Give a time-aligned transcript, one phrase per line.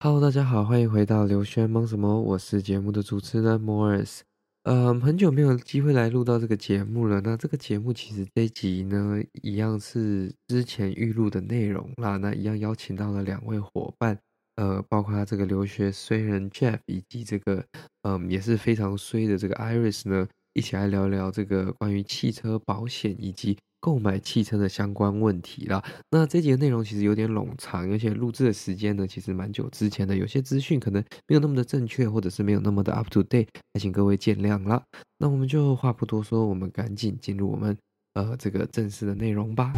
[0.00, 2.22] Hello，大家好，欢迎回到刘轩忙什么？
[2.22, 4.20] 我是节目的主持人 Morris。
[4.62, 7.20] 嗯，很久没有机会来录到这个节目了。
[7.20, 12.16] 那这个节目其实这一集呢，一样是之前预录的内容啦。
[12.16, 14.16] 那一样邀请到了两位伙伴，
[14.54, 17.64] 呃，包括他这个留学衰人 Jeff，以及这个
[18.02, 23.58] 嗯也是非常衰的这个 Iris 呢，一起来聊聊这个关于汽车保险以及。
[23.80, 34.82] 购买汽车的相关问题啦，那这节内容其实有点冗长，而且录制的时间呢，其实蛮久之前的，有些资讯可能没有那么的正确，或者是没有那么的 up to date，还请各位见谅啦。
[35.18, 37.76] 那我们就话不多说，我们赶紧进入我们
[38.14, 39.72] 呃这个正式的内容吧。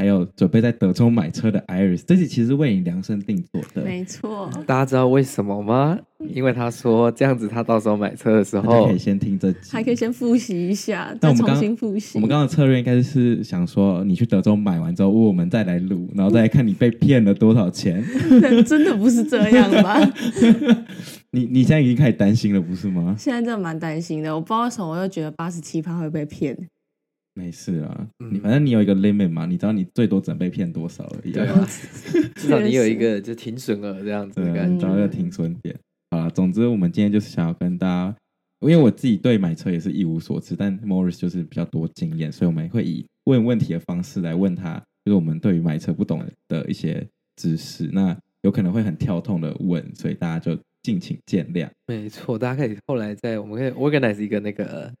[0.00, 3.82] 还有准备在德州买车的 Iris，这集其实是为你量身定做的。
[3.82, 5.98] 没错，大家知道为什么吗？
[6.34, 12.12] 因为他说这样子，他到时候买车的时候可以先听这集，还可以先复习一下，再重新复习。
[12.14, 18.02] 我们刚刚的策略应该是想说，你去德州买完之后，我们再来录，然后再来看你被骗了多少钱。
[18.64, 20.00] 真的不是这样吧？
[21.32, 23.14] 你你现在已经开始担心了，不是吗？
[23.18, 26.56] 现在真的蛮担心的，我不知道为什么，我又觉得八十七趴会被骗。
[27.34, 31.32] 没事啊，你反正你有一个 limit 嘛，你知道你最多准备骗多少而已。
[31.32, 31.66] 对啊，
[32.34, 35.74] 至少你有一个就停损额这样子的感觉，找一个停损点。
[36.10, 38.16] 好了，总之我们今天就是想要跟大家，
[38.60, 47.06] 因为我自己对买车也是一无所知，但 Morris 就是比较多经验，所以我们会以问问题的方式来问他，就是我们对于买车不懂的一些
[47.36, 51.68] 知识，那有可能会很跳痛的问，所以大家就敬请见谅。
[51.86, 54.92] 没错，大家可以后来在我们可以 organize 一个那个。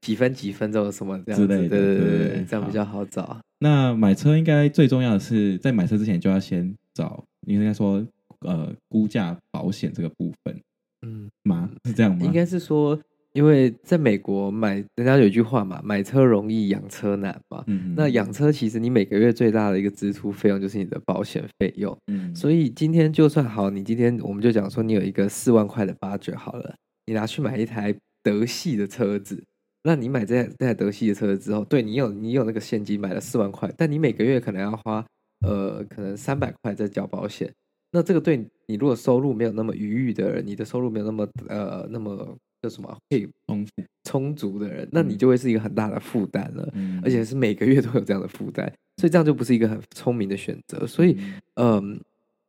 [0.00, 3.22] 几分几分钟什么这样子，对对对对，这样比较好找。
[3.22, 8.06] 好，那买车应该最重要的是，在买车之前就要先找，应该说
[8.40, 10.60] 呃估价保险这个部分，
[11.06, 11.68] 嗯吗？
[11.84, 12.24] 是这样吗？
[12.24, 12.98] 应该是说，
[13.32, 17.64] 因为在美国买，人家有一句话嘛，买车容易养车难嘛。
[17.66, 17.94] 嗯嗯。
[17.96, 21.96] 那养车其实你每个月最大的一个支出费用就是你的保险费用。
[22.06, 22.34] 嗯。
[22.34, 27.92] 所以今天就算好，你今天我们就讲说你有一个四万块的 budget 好了，你拿去买一台
[28.22, 29.42] 德系的车子。
[29.88, 35.02] 那你买这台这台德系的车子之后，对你有你有那个现金买了四万块，但你每个月可能要花
[35.40, 37.50] 呃可能三百块在交保险。
[37.90, 43.72] 那这个对你如果收入没有那么余裕的人，你的收入没有那么呃那么叫什么可以丰富
[44.04, 50.86] 充足的人，那你就会是一个很大的负担了，嗯、而且是每个月都有这样的负担，所以这样就不是一个很聪明的选择。
[50.86, 51.16] 所以
[51.54, 51.82] 嗯、呃，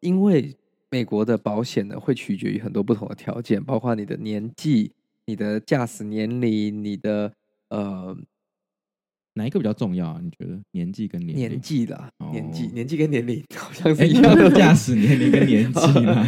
[0.02, 0.54] 因为
[0.90, 4.92] 美国的保险呢会取决于很多不同的条件，包括你的年纪。
[5.30, 7.32] 你的驾驶年龄，你的
[7.70, 8.18] 呃，
[9.36, 10.20] 哪一个比较重要啊？
[10.24, 11.48] 你觉得年纪跟年龄？
[11.50, 14.50] 年纪啦，哦、年纪年纪跟年龄好像是一样的。
[14.50, 16.26] 驾驶年龄跟年纪 嘛，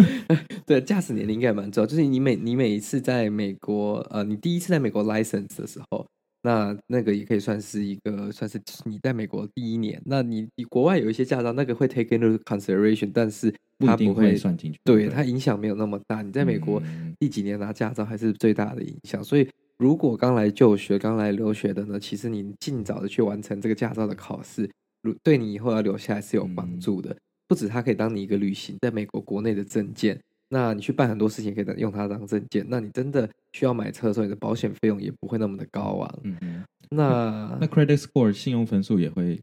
[0.64, 1.86] 对，驾驶年龄应该蛮重要。
[1.86, 6.06] 就是你每你每一次在美国，呃，你第一次在美国 license 的时候。
[6.42, 10.00] 那那个也可以算是一个，算是你在美国第一年。
[10.06, 14.78] 那你你国外有一些驾照，那个会 take into consideration，但是它不会，不会算进去。
[14.84, 16.22] 对，它影响没有那么大。
[16.22, 16.82] 你在美国
[17.18, 19.22] 第几年拿驾照还是最大的影响。
[19.24, 19.48] 所以，
[19.78, 24.70] 如果刚来就学、刚来留学的呢，其实你尽早的去完成这个驾照的考试，
[25.02, 27.16] 如对你以后要留下来是有帮助的。
[27.48, 30.20] 不止它可以当你一个旅行在美国国内的证件。
[30.52, 32.66] 那你去办很多事情，可以用它当证件。
[32.68, 36.18] 那你真的需要买车的时候，你的保险费用也不会那么的高昂。
[36.24, 36.64] 嗯嗯。
[36.90, 39.40] 那那 credit score 信用分数也会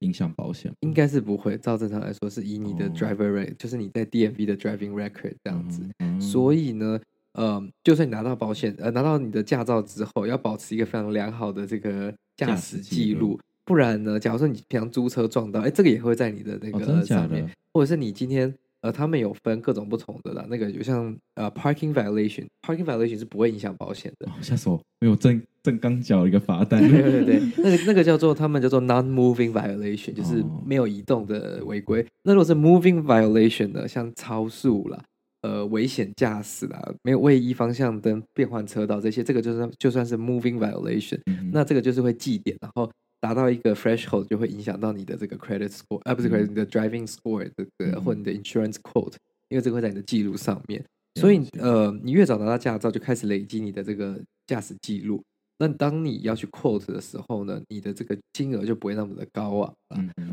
[0.00, 0.72] 影响保险？
[0.80, 1.56] 应该是不会。
[1.58, 5.82] 照正常来说，是以你的 driver rate，、哦、就是你在 DMV 的 driving record 这样子。
[5.98, 7.00] 嗯嗯、所以呢，
[7.32, 13.38] 呃，就算你拿到保险，呃，拿到你的驾照之后，要保持一个非常良好的这个驾驶记录。
[13.64, 18.54] 不然呢，假如说你平常租车撞到，哎，这个也会在你的那个上面，哦、或者是你今天。
[18.84, 24.28] 呃，他们有分各种不同的啦，那个有像呃 parking violation，parking violation 是不会影响保险的。
[24.42, 24.78] 吓死我！
[25.00, 26.78] 没有正正刚缴一个罚单。
[26.86, 32.02] 对 对对，那个那个叫做他们叫做 non-moving violation，就是没有移动的违规。
[32.02, 35.02] 哦、那如果是 moving violation 呢，像超速啦、
[35.40, 42.90] 呃危险驾驶啦、没有位移方向灯、变换车道这些，这个就是就算是 moving violation，、嗯、那这个就是会记点，然后。
[43.24, 49.14] 达到一个 threshold 就会影响到你的这个 credit score，啊不是 credit，你的 driving score 这个或你的 insurance quote，
[49.48, 50.84] 因为这个会在你的记录上面。
[51.18, 55.22] 所以呃，你越早拿到驾照，就开始累积你的这个驾驶记录。
[55.56, 59.72] 那当你要去 quote 的时候呢，你的这个金额就不会那么的高啊。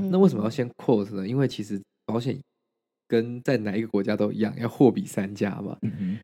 [0.09, 1.25] 那为什么要先 quote 呢？
[1.25, 2.38] 因为其实保险
[3.07, 5.77] 跟在哪一个国家都一样，要货比三家嘛。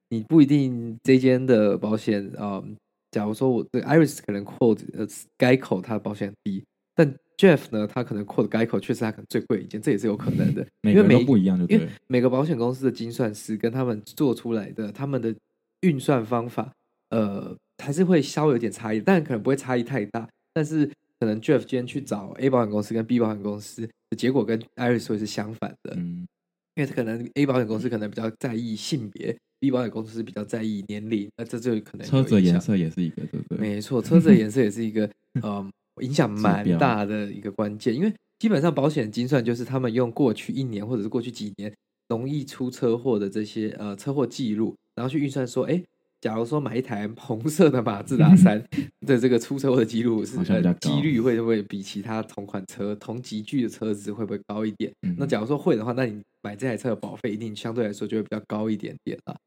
[0.10, 2.60] 你不一定这间的保险啊。
[2.60, 2.66] 呃
[3.12, 5.08] 假如说我这个 Iris 可能 quote 呃
[5.38, 6.64] 该口它的保险低，
[6.96, 10.66] 但 Jeff 呢，他可能 quote 该口确实他可能最贵一件，这也是有可能的。
[10.82, 15.34] 每个都不一样，因为每个保险公司的精算师跟他们做出来的他们的
[15.82, 16.74] 运算方法，
[17.10, 20.28] 呃，还是会稍微有点差异，但可能不会差异太大。
[20.54, 20.88] 但是
[21.20, 26.28] 可能 Jeff 今天去找 A 保险公司跟 B 保险公司的结果跟 Iris 会是相反的，嗯，
[26.74, 33.58] 因为可能 A 保险公司可能比较在意性别，B 保险公司比较在意年龄，那这就可能车子的颜色也是一个，对不对？
[33.58, 35.10] 没错，车子的颜色也是一个，
[35.44, 35.72] 嗯，
[36.02, 41.74] 影响蛮大的一个关键，因为基本上保险精算就是他们用过去一年或者是过去几年
[42.10, 45.84] 容易出车祸的这些呃车祸记录，然后去运算说，哎。
[46.20, 48.62] 假如说买一台红色的马自达三
[49.06, 50.38] 的这个出车祸的记录是
[50.80, 54.92] 几率会不会比其他同款车同级距的车子会不会高一点？
[55.04, 59.38] 嗯、那假如说会的话，那你买这台车的保费一定相对来说就会比较高一点点了。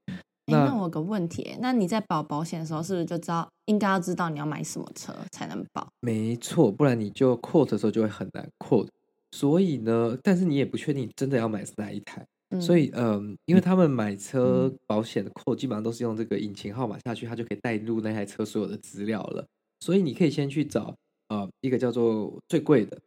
[0.46, 5.88] 那、欸、那我有个问题，那你在保保险的时候是不是就知道应该要知道你要买什么车才能保？
[6.00, 8.88] 没错，不然你就 quote 的时候就会很难 quote。
[9.32, 12.24] 所以呢，但是你也不确定真的要买哪一台。
[12.58, 19.46] 所以，嗯，因为他们买车保险的扣基本上都是用这个引擎号码下去，它就可以带入那台车所有的资料了。
[19.78, 20.96] 所以你可以先去找，
[21.28, 22.98] 呃，一个叫做最贵的，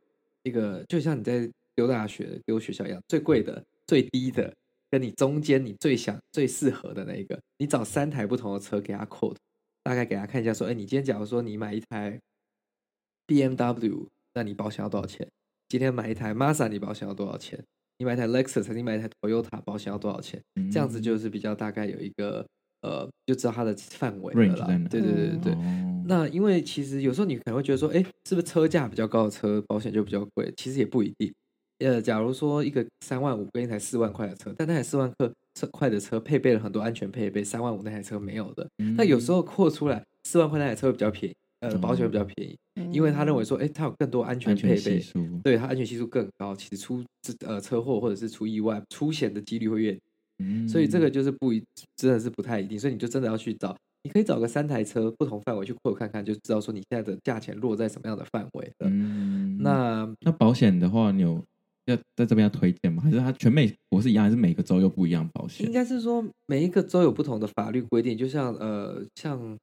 [0.43, 4.53] 一个就像你在丢大学丢学校一样，最贵的、最低的，
[4.89, 9.35] 跟你中间你最想、最适合的那一个，你找三台不同的车给他 quote，
[9.83, 12.17] 大概给他看一下，说，哎，你今天假如说你买一台
[13.27, 15.27] BMW，那你保险要多少钱？
[15.67, 17.61] 今天买一台 Mazda，你保险要多少钱？
[18.03, 20.41] 你买台 Lexus，曾经买一台 Toyota，保险要多少钱？
[20.55, 22.45] 嗯、这样子就是比较大概有一个
[22.81, 24.67] 呃，就知道它的范围了啦。
[24.89, 25.53] 对对对对对。
[25.53, 30.53] 哦、那因为其实有时候你可能会觉得说，哎，是不是车价比较高的车保险就比较贵？
[30.57, 31.33] 其实也不一定。
[31.79, 38.67] 呃，假如说一个三万五跟一台四万块的车，但那台四万块车块的车配备了很多安全配备，三万五那台车没有的。
[38.97, 41.35] 那、嗯、有时候扩出来四万块那台车会比较便宜。
[41.63, 42.57] 呃，保险会比较便宜，
[42.91, 45.01] 因为他认为说，哎，他有更多安全配备，
[45.41, 47.01] 对，他安全系数更高，其实出
[47.45, 49.97] 呃车祸或者是出意外出险的几率会越，
[50.39, 51.63] 嗯，所以这个就是不一，
[51.95, 53.73] 真的是不太一定，所以你就真的要去找，
[54.03, 58.87] 你可以找个三台车不同范围去扩看看，就知道说你现在的价钱落在什么样的范围的。
[58.89, 61.41] 嗯，那那保险的话，你有
[61.85, 63.01] 要在这边要推荐吗？
[63.01, 65.65] 还是它全美国是一样，还是每个州又不一样保险？
[65.65, 69.57] 应该是说每一个州有不同的法律规定，就像呃像。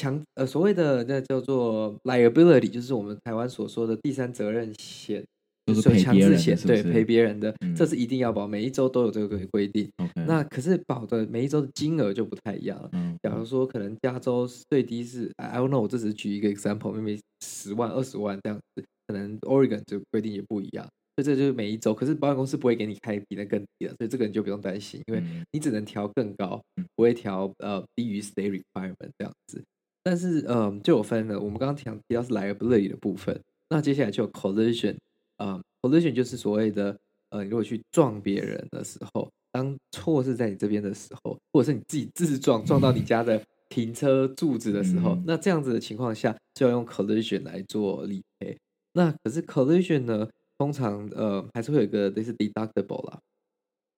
[0.00, 5.22] 强呃，所谓的那叫做 liability，就是我们台湾所说的第三责任险，
[5.66, 9.86] 就是强制险，对，赔别人的，这是一定要保，每一周都有这个规定。
[10.26, 12.90] 那可是保的每一周的金额就不太一样了。
[13.22, 20.86] 假如说可能加州最低是，I don't know，我这只是举一个 example，maybe 十万、二十万这样子，可能 Oregon 就规定也不一样。
[21.16, 26.58] 所以这就是每一周，可是保险公司不会给你开比那更低的，所以这个你就不用担心，因为你只能调更高，
[26.96, 29.62] 不会调呃低于 state requirement 这样子。
[30.02, 31.38] 但是，嗯，就有分了。
[31.38, 33.38] 我们刚刚提提到是 liability 的部分，
[33.68, 34.96] 那接下来就有 collision，
[35.36, 36.98] 嗯，collision 就是所谓的，
[37.28, 48.56] 呃，如果去撞别人的时候，当错是在你这边的时候，或者是你自己自撞撞到你家的停车柱子的时候，嗯、那这样子的情况下，就要用 collision 来做理赔。
[48.94, 50.26] 那可是 collision 呢，
[50.56, 53.20] 通常呃还是会有一个类似 deductible 啦，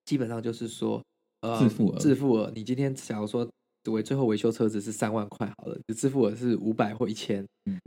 [0.05, 1.01] 基本上就是说，
[1.43, 2.51] 呃，自付额，自付额。
[2.53, 3.49] 你今天假如说。
[3.90, 7.44] 为最后维修车子是三万块好了，就支付额是五百或一千，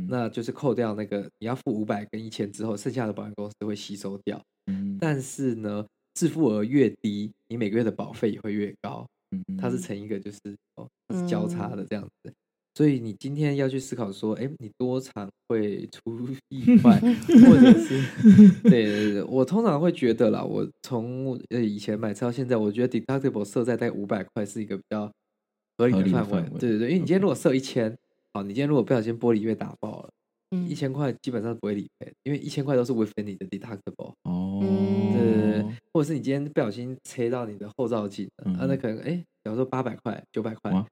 [0.10, 4.42] 那就是扣掉那个你要付五百跟一千之后，剩下的保险公司会吸收掉。
[4.66, 9.06] 嗯，但是呢，支付额越低，你每个月的保费也会越高。
[9.32, 10.40] 嗯，它是成一个就是
[10.76, 12.30] 哦，它是交叉的这样子。
[12.30, 12.34] 嗯，
[12.74, 18.04] 所以你今天要去思考说，哎，你多常会出意外，或者是
[18.64, 25.10] 对，对，对，我通常会觉得啦，我从呃以前买车到现在，我觉得 deductible 设在大概五百块是一个比较。
[25.78, 27.96] 合理的范围，对对对，因为你今天如果设一千，
[28.34, 30.10] 好，你今天如果不小心玻璃被打爆了，
[30.68, 34.14] 一千块基本上不会理赔，因为一千块都是 within 你的 deductible。
[34.24, 40.86] 哦，对对对，或者是你今天不小心切到你的后照镜，啊，那可能哎，假如说八百块、九百块，啊，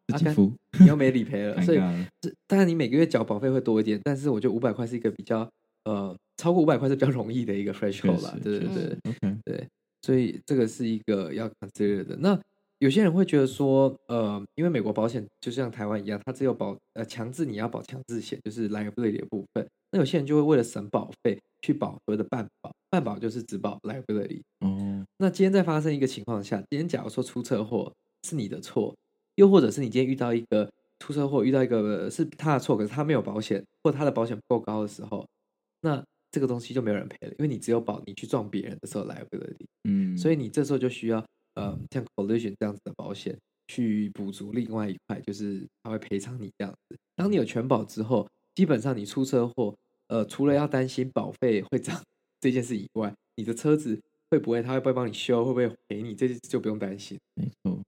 [0.80, 1.78] 你又没理赔了， 所以
[2.48, 5.50] 当然你每个月缴保费会多一点，但是我觉得五百块是一个比较
[5.86, 9.68] 呃，超过五百块是比较容易的一个 threshold 啦，对对对，OK，对，
[10.02, 12.18] 所以这个是一个要 consider 的。
[12.18, 12.38] 那。
[12.84, 19.66] 有些人会觉得说，呃，因为美国保险就像台湾一样，它只有保呃强制你要保强制险，就是 liability 的部分。
[19.90, 24.42] 那有些人就会为了省保费去保所谓的半保，半保就是只保 liability。
[24.60, 25.06] 哦。
[25.18, 27.90] 那今天在发生一个情况下，今天假如说出车祸
[28.28, 28.94] 是你的错，
[29.36, 35.26] 又或者是你今天遇到一个出车祸遇到一个是他的错，可是他没有保险，或他的保险不够高的时候，
[35.80, 39.66] 那这个东西就没有人赔了，因为你只有保你去撞别人的时候 liability。
[39.86, 40.18] 嗯。
[40.18, 41.24] 所以你这时候就需要。
[41.64, 46.98] 呃，像 collision 这样子的保险去补足另外一块，就是他会赔偿你这样子。
[47.16, 49.74] 当你有全保之后，基本上你出车祸，
[50.08, 52.02] 呃，除了要担心保费会涨
[52.42, 53.98] 这件事以外，你的车子
[54.30, 57.18] 会不会他会不会帮你修，会不会赔你，这就不用担心。
[57.36, 57.80] 没错，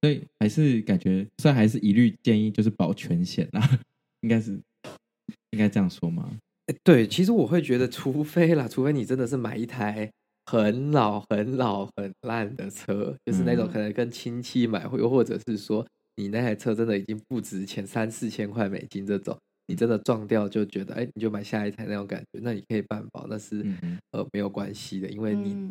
[0.00, 3.78] 所以还是感觉，虽然还是一律建议就是保全险啦，
[4.20, 4.58] 应该是
[5.50, 6.30] 应该这样说吗？
[6.82, 10.10] 对，其实我会觉得，除非啦，除非你真的是买一台
[10.46, 23.64] 很老、很老、很烂的车，就是那种可能跟亲戚买，又或者是说你那台车真的已经不值钱，三四千块美金这种，你真的撞掉就觉得，哎，你就买下一台那种感觉，那你可以办保，那是
[24.10, 25.70] 呃没有关系的，因为你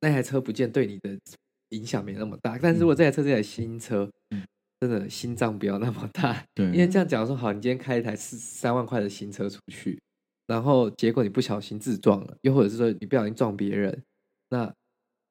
[0.00, 1.18] 那台车不见对你的
[1.70, 2.58] 影响没那么大。
[2.58, 4.08] 但是如果这台车是台新车，
[4.78, 9.98] 真的心脏不要那么大， 对，因为这样假如说好，你今天开一台四三万块的新车出去。
[10.46, 14.02] 然后结果你不小心自撞了，又或者是说你不小心撞别人，
[14.50, 14.72] 那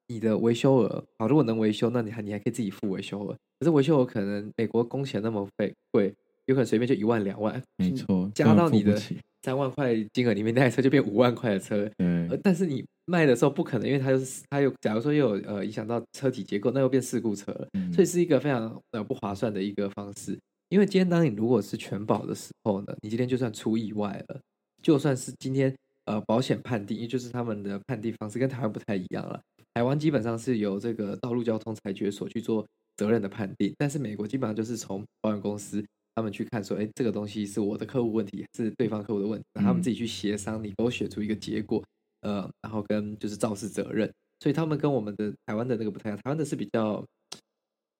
[0.08, 3.36] 你的维修额好，如果能维修，那你还你还可以自己付维修额。
[3.58, 8.94] 可是维修额可能美国工钱那么费贵，有可能随便就一万两万，没错，加到你的
[9.42, 11.90] 三万块金额里面，那台车就变五万块的车。
[11.98, 20.38] 嗯，但是你卖的时候不可能，因为它又是它又假如说又有呃影响到车体结构，那又变事故车了，嗯，所以是一个非常呃不划算的一个方式。
[20.68, 24.40] 因为今天当你如果是全保的时候呢，你今天就算出意外了。
[24.86, 25.74] 就算是今天
[26.04, 29.42] 呃保险判定，也就是他们的判定方式跟台湾不太一样了。
[29.74, 32.64] 台湾基本上是由这个道路交通裁决所去做
[32.96, 41.82] 责任的判定，但是美国基本上就是从保险公司他们去看说，哎，这个东西是我的客户问题，是对方客户的问题，他们自己去协商，你给我写出一个结果，
[42.20, 44.08] 呃，然后跟就是肇事责任。
[44.38, 47.04] 所以他们跟我们的台湾的那个不太一样，台湾的是比较，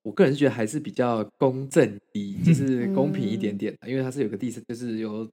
[0.05, 5.28] 我个人是觉得还是比较公正一，就是公平一点点的，因为它是有个第三，就是有。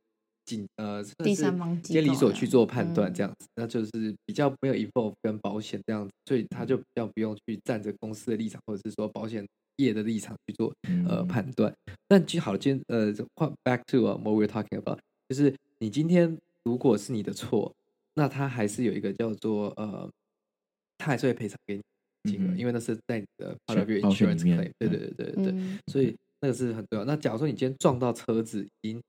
[0.45, 9.45] 警呃，第三方监理所去做判断，这样子，那就是比较没有 involve 跟保险这样子，所以他就比较不用去站着公司的立场，或者是说保险
[9.77, 10.73] 业的立场去做
[11.07, 11.73] 呃判断。
[12.09, 17.73] 但就好，今天呃，换 back to what we're talking about，就是你今天如果是你的错，
[18.15, 20.09] 那他还是有一个叫做呃，
[20.97, 21.83] 他还是会赔偿给你
[22.29, 27.05] 金额，因为那是在你的 part of your insurance claim，对对对对对，所以那个是很重要。
[27.05, 29.01] 那假如说你今天撞到车子已经。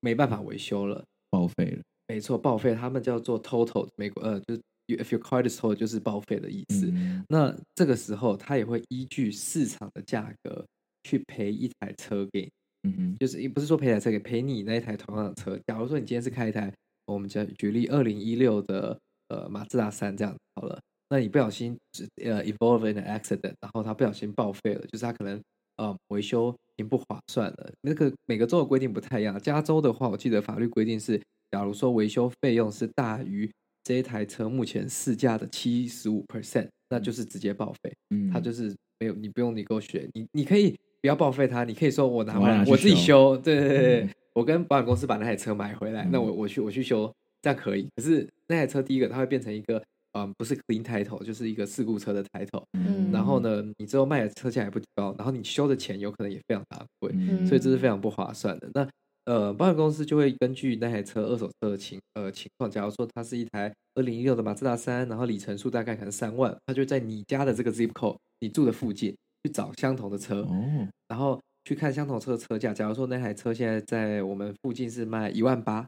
[0.00, 1.82] 没办法维修了，报废了。
[2.06, 6.90] 没错，报废，他们叫做 total，美国呃，就是 if your car is total 就是报废的意思。
[6.90, 10.64] 嗯、那这个时候，他也会依据市场的价格
[11.04, 12.50] 去赔一台车给你。
[12.84, 15.58] 嗯嗯，就是也不是说赔台车给赔你那一台同样的车。
[15.66, 16.72] 假如说你今天是开一台，
[17.06, 21.76] 我们讲举例二零一六的呃马自达三这样好了，那你不小心
[22.24, 25.38] 呃 evolve in an accident，然后它不小心报废了，就是它可能
[25.76, 26.56] 呃维修。
[26.78, 27.70] 挺不划算了。
[27.82, 29.38] 那个每个州的规定不太一样。
[29.38, 31.20] 加州的话，我记得法律规定是，
[31.50, 33.50] 假如说维修费用是大于
[33.84, 37.92] 这一台车目前市价的七十五 percent，那就是直接报废。
[38.10, 40.70] 嗯，它就是没有，你不用你给我学，你你可以
[41.02, 43.36] 不要报废它，你可以说我拿回来我自己修。
[43.36, 47.88] 对对对，嗯、我跟保险公司把那台车买回来，嗯、那我我去我去修，这样可以。
[47.96, 49.82] 可是那台车第一个它会变成一个。
[50.18, 52.64] 嗯，不是 clean title，就是一个事故车的 title。
[52.72, 58.68] 嗯，然后呢，你之后卖的车价也不高，然后你修的钱有可能也非常大贵，嗯、所以这是非常不划算的。
[58.74, 58.88] 那
[59.24, 72.72] 呃，保险公司就会根据那台车二手车的情呃情况，假如说它是一台二零一六的马自达三，然后里程数大概可能三万，它就在你家的这个 zip code，你住的附近去找相同的车，哦，然后去看相同车的车价。
[72.72, 75.86] 假如说那台车现在在我们附近是卖一万八，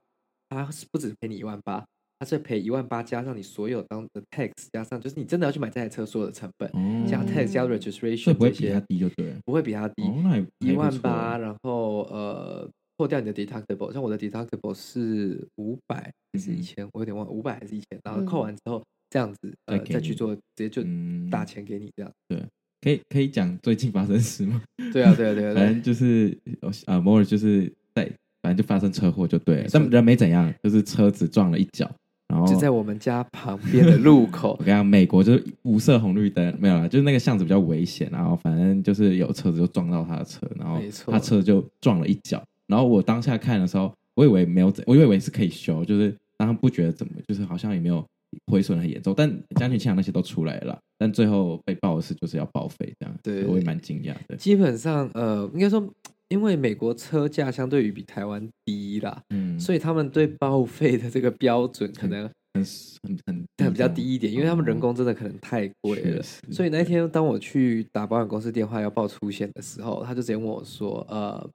[0.51, 1.83] 它是不止赔你一万八。
[2.21, 10.03] 他是赔一万八，加上你所有当的 tax，加上就是你真的要去买这台车所有的成本，嗯、加 tax 加 registration，不会比它低就对，不会比它低，
[10.59, 20.83] 一万八，然后呃扣掉你的 deductible，像我的 deductible 是五百还是一千，我有点忘，五百还是一千，然后扣完之后这样子呃再去做，直接就
[21.31, 22.13] 打钱给你这样。
[22.29, 22.47] 对，
[22.83, 24.63] 可以可以讲最近发生事吗？
[24.93, 26.39] 对啊对啊 对啊，反正就是
[26.85, 28.05] 啊 Morris 就是在
[28.43, 31.91] 反正就发生车祸就对了，但人没怎样，就是车子撞了一脚。
[32.47, 42.43] 就在我们家旁边的路口， 我跟你讲，美国就是无色红绿灯，没有啦，就是那个巷子比较危险，然后反正就是有车子就撞到他的车，然后他车就撞了一脚。
[42.67, 48.05] 然后我当下看的时候，我以为没有怎，我以为是可以修，就是当时不觉得怎么，就是好像也没有
[48.47, 54.37] 毁损很严重，但将近气囊那些都出来了，但最后被报的是就是要报废这样，对，我也蛮惊讶的。
[54.37, 55.83] 基本上，呃，应该说。
[56.31, 62.23] 因为美国车价相对于比台湾低啦，嗯，所以他们对报废的这个标准可能
[62.55, 62.65] 很
[63.03, 66.23] 很很很比较低一点，因为他们人工真的可能太贵了。
[66.53, 71.51] 所以那天当我去打保险公司电话要报出险的时候，他就直接问我说：“呃，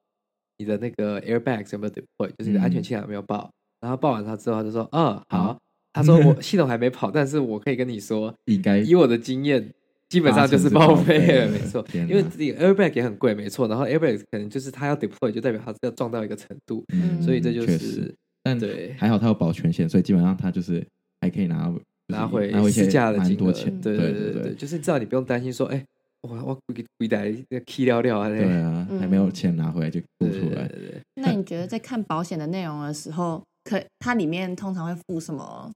[0.58, 2.30] 你的那个 airbags 有没有 deploy？
[2.38, 5.58] 就是你的安全气囊有没有报？”然后报完他之后，他就说：“嗯，好。”
[5.94, 9.74] 他说：“我系统还没跑，但是我可以跟你说，应该以我的经验。”
[10.10, 13.68] 基本上就是报废了，没错，因为自己 airbag 也很贵，没错。
[13.68, 18.14] 然后 airbag 可能就是它要 deploy，就代表它是要撞到一个程度，嗯、所以这就是。
[18.48, 20.86] 但对，还好它有保全险，所以基本上它就是
[21.20, 21.74] 还可以拿
[22.10, 23.76] 拿回市价的蛮多钱。
[23.82, 25.86] 对对对对，就是至少你不用担心说，哎、欸，
[26.22, 30.70] 我我给回来那 key 掉掉啊，对啊，还没有钱拿回来就吐出来。
[31.16, 35.72] 那你觉得在看保险的内容的时候，可它里面通常会附什么？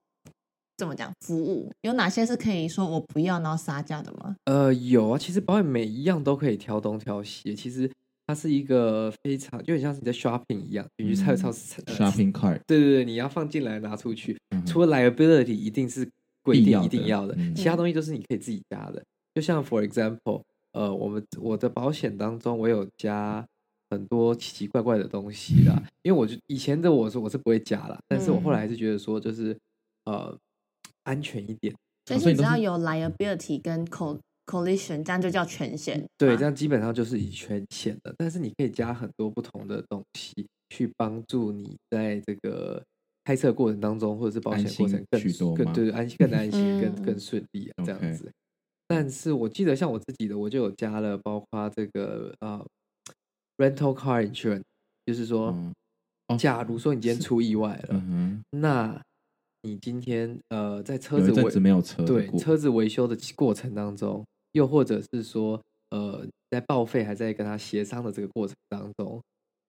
[0.79, 1.11] 怎么讲？
[1.19, 4.33] 服务有哪些是可以说我不要然后杀价的吗？
[4.45, 7.91] 呃，有啊，其实保险每一样都可以挑东挑西，其实
[8.25, 16.09] 它是一个非常就很像是你在 shopping 一样，你去菜超市 shopping cart，对对对，你要放进来拿出去，嗯、除了 liability 一定是
[16.41, 19.03] 规定一定要的，嗯、其他东西都是你可以自己加的。
[19.35, 23.45] 就像 for example，呃，我们我的保险当中我有加
[23.89, 29.57] 很多奇奇怪怪的东西啦， 因为我就以前的我说我是不会加啦，但是我后来还是觉得说就是
[30.05, 30.37] 呃。
[31.03, 31.73] 安全一点，
[32.05, 33.85] 所以只要有 liability 跟
[34.45, 36.03] collision，这样就叫全险。
[36.17, 38.13] 对，这样基本上就是以全险的。
[38.17, 42.83] 但是你可以加很多不同的东西，去帮助你在这个
[43.23, 48.31] 开车过程当中，或者是保险过程更更对安心、更安心、更更顺利啊，这样子。
[48.87, 52.65] 但是我记得像我自己的，我就有加了，包括这个呃
[53.57, 54.63] rental car insurance，
[55.05, 55.55] 就是说，
[56.39, 58.03] 假如说你今天出意外了，
[58.49, 58.99] 那
[59.61, 69.21] 你今天呃，在车子维没有车对车子维修的过程当中，又或者是说呃，在报废还在跟他协商的这个过程当中，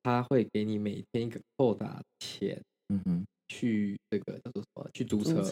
[0.03, 4.89] 他会给你每天一个扣打钱，嗯哼，去这个叫做什么？
[4.95, 5.43] 去租车，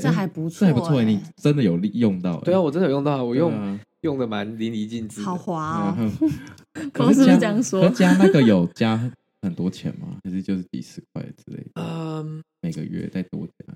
[0.00, 2.40] 这还不错，这还不错，你真的有利用到？
[2.42, 6.10] 对啊，我真的有用到，我用用的蛮淋漓尽致，好滑哦。
[6.94, 9.10] 可是这样说，加那个有加
[9.42, 10.18] 很多钱吗？
[10.24, 11.82] 还是就是几十块之类的？
[11.82, 13.74] 嗯，每个月再多加。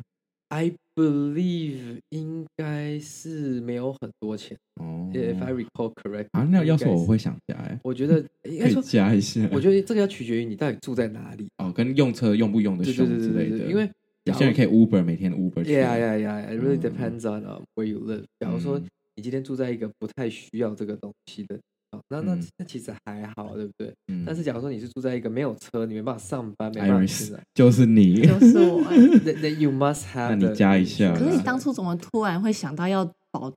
[0.48, 5.10] I believe 应该是没有很多钱哦。
[5.12, 9.48] If I recall correct，啊，那要是我会想加哎，我觉得 应该说加一下。
[9.50, 13.64] 我觉得这个要取决于你到底住在哪里哦，跟用车用不用的凶之类的。
[13.66, 13.90] 因为
[14.24, 15.64] 有些人可以 Uber 每天 Uber。
[15.64, 17.42] Yeah yeah yeah, it really depends on
[17.74, 18.24] where you live。
[18.38, 18.78] 假如说
[19.16, 21.58] 你今天住在一个不太需要这个东西的。
[22.08, 23.92] 那那那其实还好，对不对？
[24.08, 24.24] 嗯。
[24.26, 28.82] 但是假如说你是住在一个没有车，你没办法上班，没办法去的， 就是你，就是我。
[29.40, 30.30] 那 you must have。
[30.30, 31.12] 那你加一下。
[31.14, 33.52] 可是你当初怎么突然会想到要保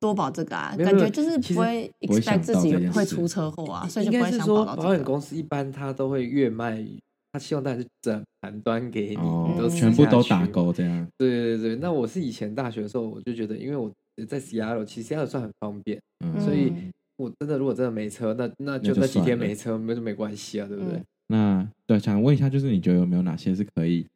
[0.00, 0.74] 多保这个啊？
[0.76, 4.46] 感觉就是不会 expect 自己会出车祸啊，所以就不会想。
[4.46, 6.84] 保险公司一般他都会越卖，
[7.32, 9.16] 他希望大家是整盘端给你，
[9.58, 11.06] 都全部都打勾这样。
[11.16, 13.90] 对对对，那我是以前大学的时候，我就觉得，因为我
[14.26, 16.00] 在 Seattle，其实 Seattle 算很方便，
[16.40, 16.72] 所以。
[17.16, 21.00] 我真的，如果真的没车，那那就那几天没车，没就没关系啊，对不对？
[21.28, 24.06] 那对，想问一下，就是你觉得有没有哪些是可以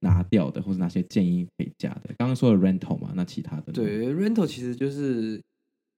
[0.00, 2.14] 拿掉的，或者哪些建议可以加的？
[2.18, 5.40] 刚刚说的 rental 嘛，那其他的对 rental 其实就是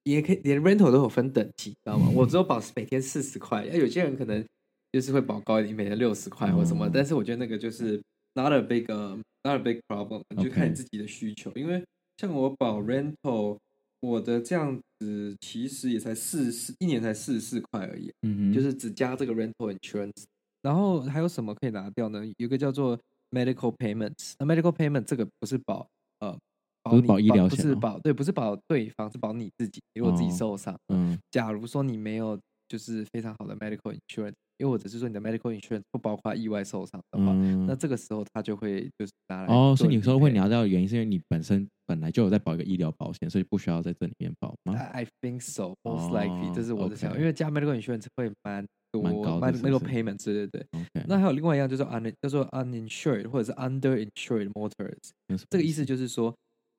[0.03, 2.09] 也可以，连 rental 都有分等级，知道吗？
[2.15, 4.43] 我只有保每天四十块，有些人可能
[4.91, 6.89] 就是会保高一点，每天六十块或什么。
[6.91, 8.01] 但是我觉得那个就是
[8.33, 8.85] not a big
[9.43, 11.51] not a big problem，你就看你自己的需求。
[11.55, 11.83] 因为
[12.17, 13.57] 像我保 rental。
[14.05, 20.23] 我的这样子其实也才四十一年才四十四块而已，嗯哼，就是只加这个 rental insurance，
[20.61, 22.25] 然后还有什么可以拿掉呢？
[22.25, 22.97] 有一个叫做
[23.31, 25.87] medical payments，那 medical payment 这个不是保
[26.19, 26.37] 呃，
[26.83, 34.35] 不是保医疗险，不是保对，不是保对方，是保你自己，如果自己受伤，嗯，假如说你没有就是非常好的 medical insurance。
[34.57, 50.65] 因为我只是说你的 medical insurance 不包括意外受伤的话，嗯、那这个时候他就会就是拿来哦，所以你说会聊到的原因是因为你本身本来就有在保一个医疗保险，所以不需要在这里面保吗？I think so, most likely，、哦、这是我的想法因为加 medical insurance 会蛮多，蛮高的，medical payment，对对对。
[50.71, 55.11] Okay 那还有另外一样就是 un 叫做 uninsured 或者是 underinsured motors，
[55.49, 56.33] 这个意思就是说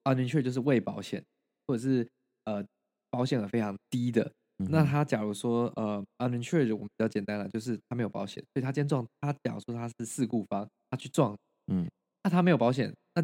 [0.04, 1.22] uninsured 就是未保险
[1.66, 2.08] 或者是
[2.44, 2.64] 呃
[3.10, 4.32] 保险额非常低的。
[4.70, 11.36] 那他假如说呃，uninsured 我们比较简单了，就是他没有保险，所以他今天撞他，假如说他是事故方，他去撞，
[11.72, 11.86] 嗯，
[12.24, 13.22] 那他没有保险，那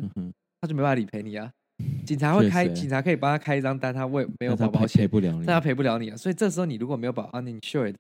[0.61, 1.51] 他就没办法理赔你啊。
[2.07, 6.17] 警察会开，警察可以帮他开一张单，他为没有保保险，赔不了你，但他赔不了你啊。
[6.17, 7.95] 所以这时候你如果没有保 uninsured，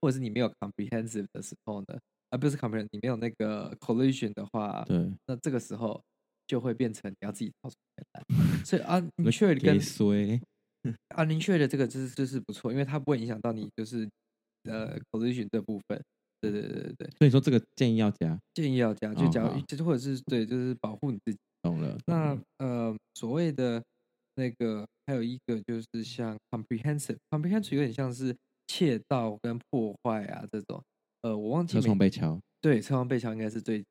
[0.00, 1.98] 或者是你没有 comprehensive 的时候呢，
[2.30, 6.00] 而不是 comprehensive，你没有那个 collision 的话，对，那这个时候
[6.46, 8.22] 就会变成你要自己掏出钱来。
[8.64, 9.78] 所以 uninsured 跟
[11.16, 14.08] uninsured 的这个就是就是不错，因为它不会影响到你就是
[14.64, 16.02] 呃 collision 这部分。
[16.40, 17.10] 对对对对对。
[17.18, 21.38] 所以说这个建议要加，建议要加，就加，就或者是对，就是保护你自己。
[21.62, 21.98] 懂了。
[22.06, 23.82] 那呃所谓的
[24.36, 28.36] 那个还有一个就是像 comprehensive，comprehensive 有点像是
[28.68, 30.80] 窃盗跟破坏啊这种。
[31.22, 32.38] 呃，我忘记车窗被敲。
[32.60, 33.84] 对，车窗被敲应该是最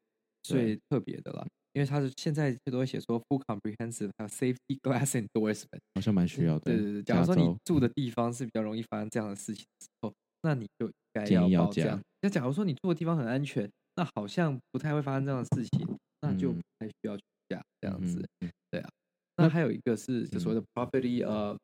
[0.44, 1.46] 最特别的了。
[1.78, 6.74] 因为他是现在最多会写说 full comprehensive 还有 safety glass endorsement，好像蛮需要的。
[6.74, 10.12] 对对对，假如说你住的地方是比较容易发生这样的事情的时候，
[10.42, 12.02] 那你就应该要报这样。
[12.24, 15.88] 那假如说你住的地方很安全，那好像不太会发生这样的事情，
[16.22, 18.28] 那就不太需要去加这样子。
[18.72, 18.90] 对啊，
[19.36, 21.56] 那还有一个是就所谓的 property 呃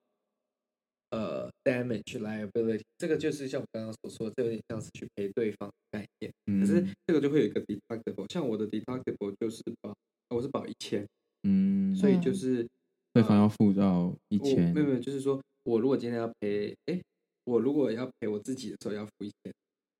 [1.14, 6.34] 呃 damage liability，这个就是像我刚刚所说，这有点像是去赔对方的概念。
[6.48, 9.96] 嗯、可是这个就会有一个 deductible，像我的 deductible 就是保，
[10.30, 11.08] 我是保一千，
[11.44, 12.68] 嗯，所以就是
[13.14, 17.00] 对方要付到一千，没有没有，就是说我如果今天要赔，哎，
[17.44, 19.54] 我如果要赔我自己的时候要付一千。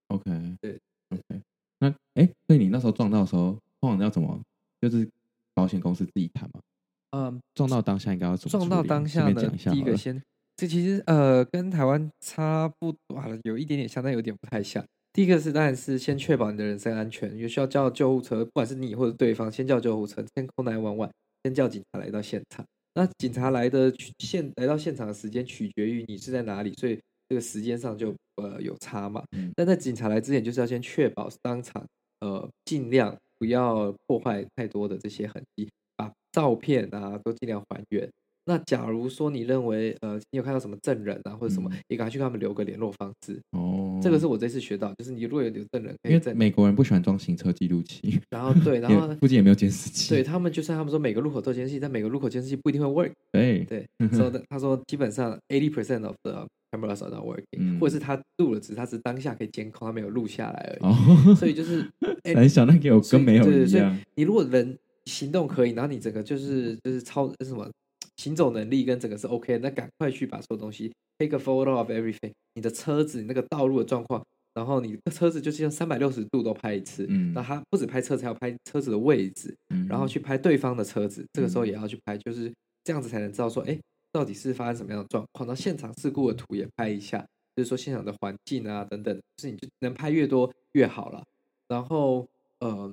[0.08, 1.42] OK，对，OK，
[1.80, 4.42] 那哎，所以你那时候撞到的时候，通常要怎么？
[4.82, 5.08] 就是
[5.54, 6.60] 保险公司自己谈吗。
[7.12, 8.52] 嗯，撞到当下应该要怎么？
[8.52, 9.50] 撞到当下呢？
[9.72, 10.22] 第一个先，
[10.64, 14.82] 这其实呃跟台湾差不多，有一点点像，但有点不太像。
[15.12, 21.10] 第一个是当然是先确保你的人身安全，有需要叫救护车，不管是你或者对方，先叫救护车，先 call 911，
[21.44, 22.66] 先叫警察来到现场。
[22.94, 26.98] 那警察来的现来到现场的时间取决于你是在哪里，所以
[27.28, 29.22] 这个时间上就呃有差嘛。
[29.58, 31.86] 但在警察来之前，就是要先确保当场
[32.22, 35.68] 呃尽量不要破坏太多的这些痕迹。
[35.98, 38.10] 把照片啊，都尽量还原。
[38.46, 43.40] 那假如说你认为，呃，你有看到什么证人啊，或者什么，你赶快去跟他们留个联络方式。
[43.52, 48.20] 哦，这个是我这次学到，就是你如果有留证人，因为美国人不喜欢装行车记录器。
[48.30, 50.10] 然后对， 然后附近也没有监视器。
[50.10, 53.12] 对他们，就算他们说每个路口都有监视器，但每个路口监视器不一定会 work。
[53.32, 60.84] 对对，说的 他说基本上 eighty percent of the cameras are not working，或者是他录了，只是他是当下可以监控，他没有录下来而已。
[60.84, 61.90] 哦，所以就是
[62.36, 63.98] 很小，那给我跟没有一样。
[64.16, 64.78] 你如果人。
[65.06, 67.70] 行动可以，然后你整个就是就是超什么
[68.18, 83.78] 行走能力跟整个是 OK，那赶快去把所有东西 take a photo of everything，你的车子你那个道路的状况，然后你的车子就是用三百六十度都拍一次，嗯，那他不止拍车子，还要拍车子的位置，嗯，然后去拍对方的车子，这个时候也要去拍，就是这样子才能知道说，哎，
[84.12, 91.24] 到底是发生什么样的状况，那现场事故的图也拍一下，就是说现场的环境啊等等，就是你就能拍越多越好了，
[91.68, 92.28] 然后
[92.60, 92.92] 呃。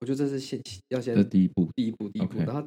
[0.00, 2.38] 我觉得这是先要先第一步，第一步，第一步。
[2.38, 2.64] 然后，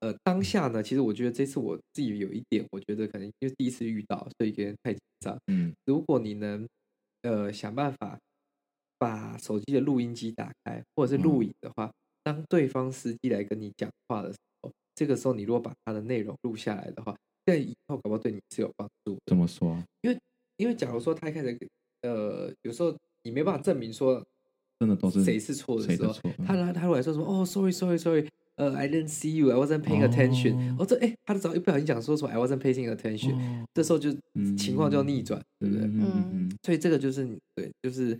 [0.00, 5.38] 呃，当下呢，其实我觉得这次我自己有一点，我觉得可能因为第一次遇到，所以有点太紧张。
[5.46, 6.68] 嗯，如果你能
[7.22, 8.18] 呃想办法
[8.98, 11.90] 把手机的录音机打开，或者是录影的话，
[12.22, 19.16] 当对方司机来跟你讲话的时候，这个时候你如果把他的内容录下来的话，在以后搞不好对你是有帮助。
[19.26, 19.76] 怎么说？
[20.02, 20.18] 因为
[20.58, 21.58] 因为假如说他一开始
[22.02, 24.24] 呃，有时候你没办法证明说。
[24.78, 26.12] 真的都是谁是错的时候，
[26.44, 27.24] 他来他会来说什么？
[27.24, 30.74] 哦，sorry sorry sorry，呃，I didn't see you，I wasn't paying attention。
[30.78, 33.34] 哦，这哎，他的早一不小心讲说什么？I wasn't paying attention。
[33.74, 34.10] 这时候就
[34.56, 35.84] 情况就逆转，对不对？
[35.84, 38.18] 嗯嗯，所以这个就是对，就是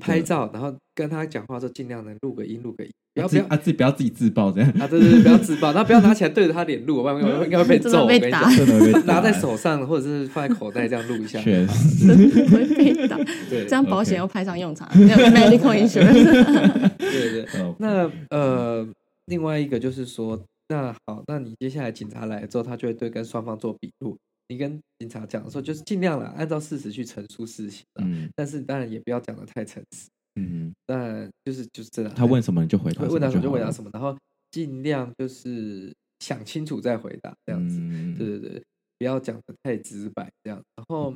[0.00, 8.42] 拍照，然后跟他讲话的时候尽量能录个音，录个音，不要不要啊，自己不要自己自爆这样啊，对对对，不要自爆，然后不要拿起来对着他脸录，不然应该会被揍， 被打，
[9.06, 12.14] 拿在手上或者是放在口袋这样录一下，确实
[12.48, 13.16] 会被打。
[13.48, 16.88] 对，这样保险又派上用场，medical insurance。
[16.98, 18.86] 对对，那呃，
[19.28, 24.18] 另外一个就是说，那好，那你接下来警察来了之后，他就会对跟双方做笔录。
[24.48, 27.84] 你跟警察讲的时候，就是尽量了，按照事实去陈述事情。
[28.00, 30.08] 嗯，但是当然也不要讲的太诚实。
[30.40, 34.16] 嗯，那就是就是真的，他问什么你就回答，问他什么就回答什么，然后
[34.50, 37.78] 尽量就是想清楚再回答，这样子。
[37.78, 38.64] 嗯、对对对，
[38.98, 40.62] 不要讲的太直白，这样。
[40.76, 41.14] 然后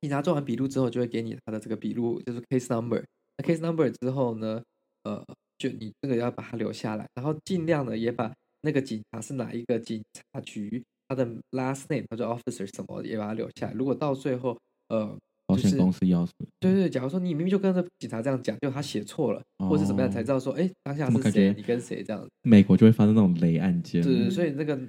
[0.00, 3.04] 警察做完笔录之后，就会给你他的这个笔录，就是 case number。
[3.36, 4.60] 那 case number 之后呢，
[5.04, 5.24] 呃，
[5.62, 10.82] 就你这个要把它留下来，然后尽量的也把那个警察是哪一个警察局。
[11.08, 13.72] 他的 last name，他说 officer 什么也把它留下来。
[13.74, 16.26] 如果到最后，呃，保险公司要
[16.58, 21.52] 对对，假如说你明明就跟着警察这样讲，就他写错了，或者怎么样，才知道说，哎，当下是谁？
[21.54, 22.26] 你跟谁这样？
[22.42, 24.02] 美国就会发生那种雷案件。
[24.02, 24.80] 对，所以那个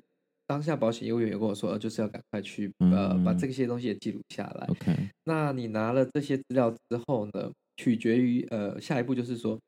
[0.47, 4.65] 当下保险业务员也跟我说，就是要赶快去呃把这些东西也记录下来。
[4.67, 9.59] OK，那你拿了这些资料之后呢，取决于呃下一步就是说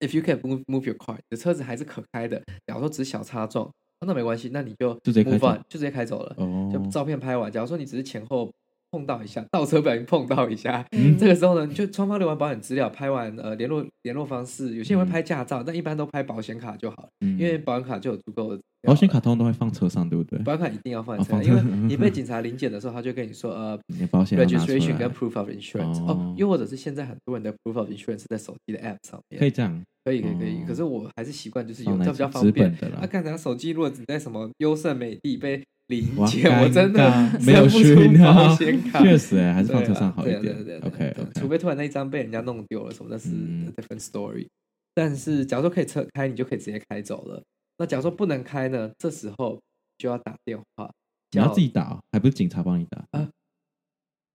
[0.00, 3.70] ，if you can move move your car，你的车子还是可开的，假如说只是小擦撞。
[4.06, 6.32] 那没关系，那你就就直接开走，就直接开走了。
[6.38, 8.48] 哦，就照片拍完，假如说你只是前后
[8.90, 18.60] 碰到一下，倒车不小心碰到一下，嗯、这个时候呢，就双方留完保险资料，拍完呃联络联络方式，有些人会拍驾照，嗯、但一般都拍保险卡就好了，嗯、因为保险卡就有足够的。
[18.82, 20.38] 保险卡通常都会放车上，对不对？
[20.40, 29.82] 保险卡一定要放在车上，因为你被警察临检的时候，他就跟 你说呃你，保险 registration 跟 proof of insurance 哦，又或者是现在很多人的 proof of insurance 在手机的 app 上面，可以这样。
[30.04, 32.74] 可以可以可以，可是我还是习惯就是有这样比较方便。
[32.98, 37.10] 他看他手机，如果只在什么优胜美地被临检，我真的
[37.44, 39.02] 没有去保险卡。
[39.02, 40.42] 确实，还是放车上好一点。
[40.42, 41.14] 对对对，OK。
[41.34, 43.28] 除非突然那一张被人家弄丢了什么，那是
[43.76, 44.46] different story。
[44.94, 47.42] 但是假如说可以车开，你就可以直接开走了。
[47.78, 48.90] 那假如说不能开呢？
[48.98, 49.60] 这时候
[49.96, 50.90] 就要打电话。
[51.32, 53.04] 你要自己打，还不是警察帮你打？
[53.12, 53.30] 啊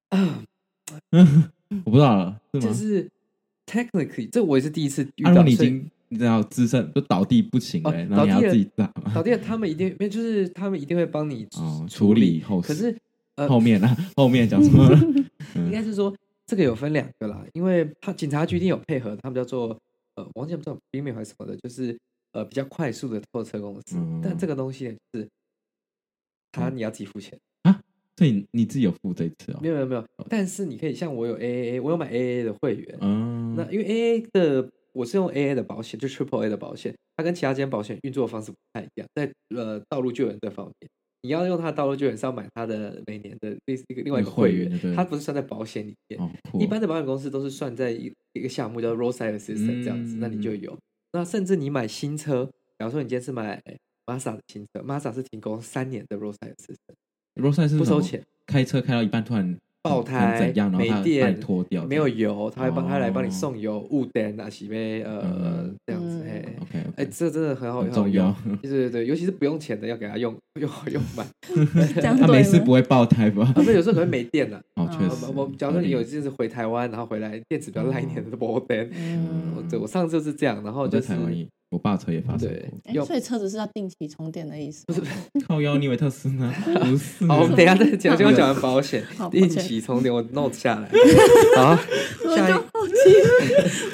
[0.09, 0.43] 啊！
[1.85, 2.65] 我不知道了，是吗？
[2.67, 3.09] 就是
[3.65, 5.45] technically，这我也是第一次遇到。
[5.45, 8.85] 已经你知道资深，就倒地不行了，然后你要自己打。
[9.13, 11.47] 倒地，他们一定，就 是他们一定会帮你
[11.89, 12.67] 处理后事。
[12.67, 12.97] 可是
[13.35, 14.87] 呃， 后面啊， 后面讲什么？
[15.55, 16.13] 应该是说
[16.45, 19.77] 这个有分两个啦，因为他警察局一定有配合，他们叫做
[20.15, 21.97] 呃，我忘记不知道 premium 还是什么的，就是
[22.33, 23.95] 呃比较快速的拖车公司。
[23.97, 25.27] 嗯、但这个东西呢，就是
[26.51, 27.81] 他你要自己付钱、嗯、啊，
[28.17, 29.59] 所以你自己有付这一次哦？
[29.61, 32.97] 没有没有没有，但是你可以像我有 AAA，我有买 AAA 的会员。
[33.01, 40.89] 嗯，那因为 AAA 的我是用 AA 的保险，就 Triple A 的保险，它跟其他间保险运作的方式不太一样，在呃道路救援这方面。
[41.25, 46.19] 你要用它的道路救援是要买它的每年的另一个另外一个会员，它不是算在保险里面。
[46.19, 46.29] 哦、
[46.59, 50.77] 一般的保险公司都是算在一一个项目叫 Roadside Assistance 这样子，嗯、那你就有。
[51.13, 52.45] 那甚至你买新车，
[52.77, 53.61] 假如说你今天是买
[54.05, 59.57] Mazda 的新车，Mazda 是提供三年的 Roadside Assistance，Roadside 是不收钱，开车开到一半突然。
[59.83, 71.27] 爆胎、没电、脱掉，没有油，他会帮他来帮你送油、雾灯啊，洗杯呃这样子哎，OK，哎，这真的很好，很重要，对对对，尤其是不用钱的要给他用 用好用满，
[72.17, 73.43] 他没事不会爆胎吧？
[73.55, 74.61] 啊，不，有时候可能没电了。
[74.75, 75.25] 哦，确实。
[75.35, 78.89] 我假如说你有一次回台湾，然后回来电池比较烂一点的，没电。
[78.93, 81.13] 嗯，对，我上次就是这样，然后就是。
[81.73, 82.47] 我爸车也发生
[82.93, 84.85] 过，所以车子是要定期充电的意思？
[84.85, 85.01] 不是，
[85.47, 86.51] 靠腰，你以为特斯拉？
[86.85, 87.25] 不是。
[87.25, 90.87] 好，我们等一下再讲，先讲完保险，定期充电，我 note 下来。
[91.57, 91.75] 好，
[92.35, 92.63] 下一个，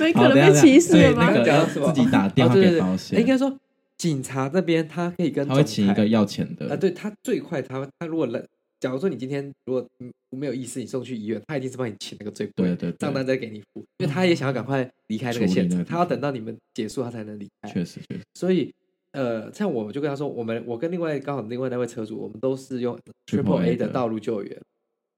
[0.02, 1.32] 没可能被歧视吗？
[1.32, 3.18] 自己打电话给保险。
[3.18, 3.58] 应该说，
[3.98, 8.44] 警察那边他可以跟他会请一个要钱的啊，对他最快，他他如果来。
[8.80, 9.86] 假如说你今天如果
[10.30, 17.70] 没有意思，你送去医院，他一定是帮你请那个最贵的账单再给你付，因为他也想要赶快离开那个现场，他要等到你们结束他才能离开。
[17.70, 18.22] 确实，确实。
[18.36, 18.74] 所以，
[19.12, 24.62] 呃，像我就跟他说，我们我跟另外刚好另外那位车主，我们都是用 Triple A 的道路救援。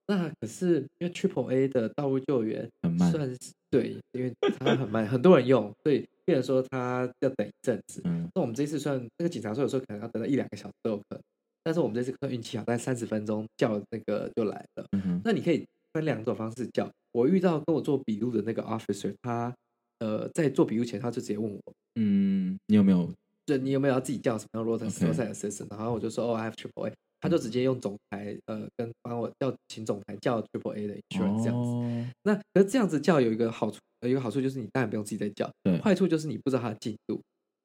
[0.08, 3.38] 那可是因为 Triple A 的道路救援很慢，算是
[3.70, 8.02] 对，因为它很慢，很多人用，所以变成说他要等一阵子。
[8.06, 8.28] 嗯。
[8.34, 11.22] 那我们这次算那个警察说，有时候可能要等到一两个小时都有可能。
[11.64, 14.86] 但是我们这次可能运气好，大概三十分钟叫那个就来了。
[14.92, 16.90] 嗯、哼那你可以分两种方式叫。
[17.12, 19.54] 我遇到跟我做笔录的那个 officer，他
[20.00, 21.62] 呃在做笔录前，他就直接问我，
[21.96, 23.12] 嗯，你有没有？
[23.46, 25.68] 对，你有没有要自己叫什么样 roadside assistant？
[25.70, 26.94] 然后我就说，哦，I have triple A。
[27.20, 31.70] 他就直接用总台呃跟帮我叫请总台叫 triple A 的 insurance 这样子。
[31.70, 35.52] 哦、那可是这样子叫有一个好处，有一个好处就是你当然不用自己再叫。
[35.64, 35.78] 对。
[35.82, 37.22] 坏处就是你不知道他的进度。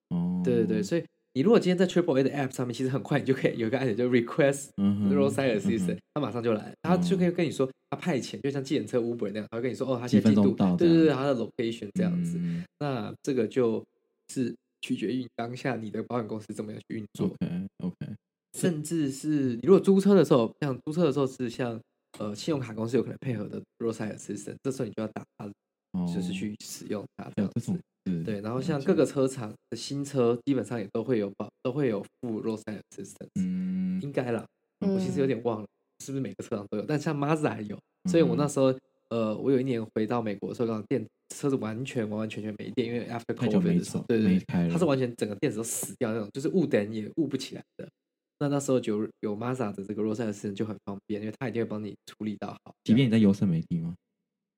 [0.09, 0.43] 哦。
[0.45, 1.05] 对对对，所以。
[1.37, 12.41] 你如果今天在 Triple A 的 App 上面，其实很快你就可以有一个按钮，就 Request Roadside Assistance，他马上就来，他就可以跟你说他派遣，就像计程车 Uber 那样，他会跟你说哦，他现在进度，对对对，他的 location 这样子。
[12.81, 13.85] 那这个就
[14.33, 17.27] 是取决于当下你的保险公司怎么样去运作。
[17.27, 17.95] OK OK，
[18.59, 21.79] 甚至是你如果租车的时候，像租车的时候是像
[22.19, 25.45] 呃信用卡公司有可能配合的 Roadside Assistance，这时候你就要打他，
[26.07, 27.79] 就是去使用它这样子。
[28.25, 33.29] 对，然后像各个车厂的新车，基本上也都会有保，都会有附 roadside assistance。
[33.35, 34.47] 嗯，应该啦，
[34.81, 35.67] 我其实有点忘了，
[36.05, 36.85] 是不是每个车厂都有？
[36.87, 37.77] 但像 Mazda 还有，
[38.09, 38.73] 所以我那时候，
[39.11, 41.05] 呃，我有一年回到美国的时候，刚好电
[41.35, 47.89] 车子完全完完全全没电，因为 after COVID 的时候，对对对，它是完全整个电池都死掉那种，就是误点也误不起来的。
[48.39, 52.73] 那那时候就有 Mazda 的这个 roadside assistance 就很方便，因为它一定会帮你处理到好。
[52.85, 53.95] 即便你在优胜美地吗？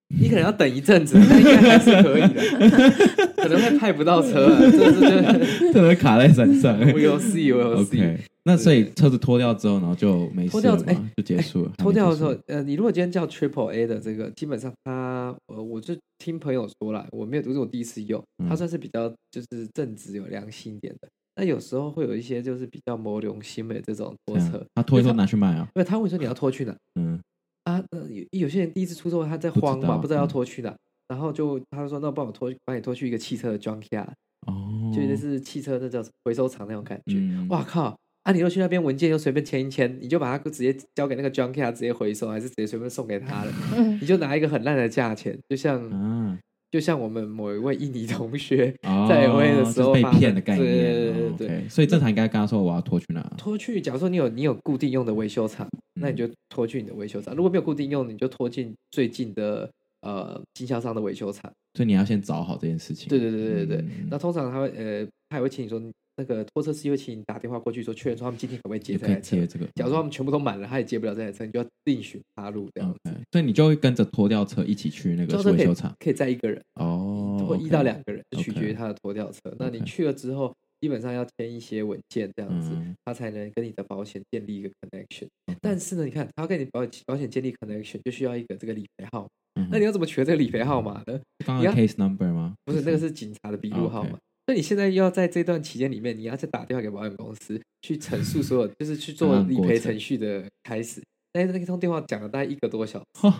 [0.08, 6.80] 你可能要等一阵子， 但应该还是可以的， 可能会派不到车，这是就可能卡在山上。
[6.80, 8.18] We'll see, we'll see。
[8.44, 11.72] 那所以车子脱掉之后，然后就没事了，哎，就结束了。
[11.76, 21.08] 脱掉的时候，呃，你如果今天叫 Triple A 的这个，基本上它，呃，我就听朋友说了，我没有，这是我第一次用，它算是比较就是正直有良心一点的。
[21.36, 25.68] 那有时候会有一些就是比较没良心的这种拖车，他拖一拖拿去卖啊？
[25.74, 26.74] 对，他会说你要拖去哪？
[26.98, 27.20] 嗯。
[27.68, 30.78] 啊，有有些人第一次出车祸，他在慌嘛，不知道，要拖去哪，嗯、
[31.08, 34.08] 然后就他就说：“那帮我拖，帮你拖去一个汽车的 junkyard
[34.46, 37.16] 哦，就那是汽车那叫回收厂那种感觉。
[37.18, 37.94] 嗯”哇靠！
[38.22, 43.52] 啊，你又去那边文件又随便签一签，你就把它直接交给那个 junkyard 直接回收，还是直接随便送给他了？
[43.76, 46.38] 嗯、你就拿一个很烂的价钱，就像、嗯、
[46.70, 48.74] 就像我们某一位印尼同学
[49.08, 53.20] 在 LA 的时候、哦、被骗的概念，对对对所以正常应该跟他说我要拖去哪？
[53.36, 55.68] 拖去，假如说你有你有固定用的维修厂。
[56.00, 59.68] 那你就拖去你的维修厂，如果没有固定用，你就拖进最近的
[60.02, 61.50] 呃经销商的维修厂。
[61.74, 63.08] 所以你要先找好这件事情。
[63.08, 63.78] 对对对对对。
[63.78, 65.82] 嗯、那通常他会呃，他也会请你说，
[66.18, 69.36] 那个拖车司机会请你打电话过去说，确认说他们今天可不可以接这台车。
[69.36, 69.64] 接这个。
[69.76, 72.98] 假如说他们全部都满了，他也接不了这台车，你就要另寻他路这样子。
[73.04, 79.40] Okay, 所以你就会跟着拖吊车一起去那个维修厂，可以载一个人哦，或一到两个人，就取决于他的拖吊车。
[79.58, 80.54] 那你去了之后。
[80.80, 82.70] 基本上要签一些文件，这样子，
[83.04, 85.26] 他才能跟你的保险建立一个 connection。
[85.60, 89.28] 但是呢，你看，他要跟你保保险建立 connection，就需要一个这个理赔号。
[89.72, 91.20] 那你要怎么取得这个理赔号码呢？
[91.58, 92.54] 你要 case number 吗？
[92.64, 94.16] 不是，那个是警察的笔录号码。
[94.48, 101.02] 那你现在要在这段期间里面，你要再打电话给保险公司，去陈述所有， 就是去做理赔程序的开始。
[101.34, 103.32] 那那一通电话讲了大概一个多小时。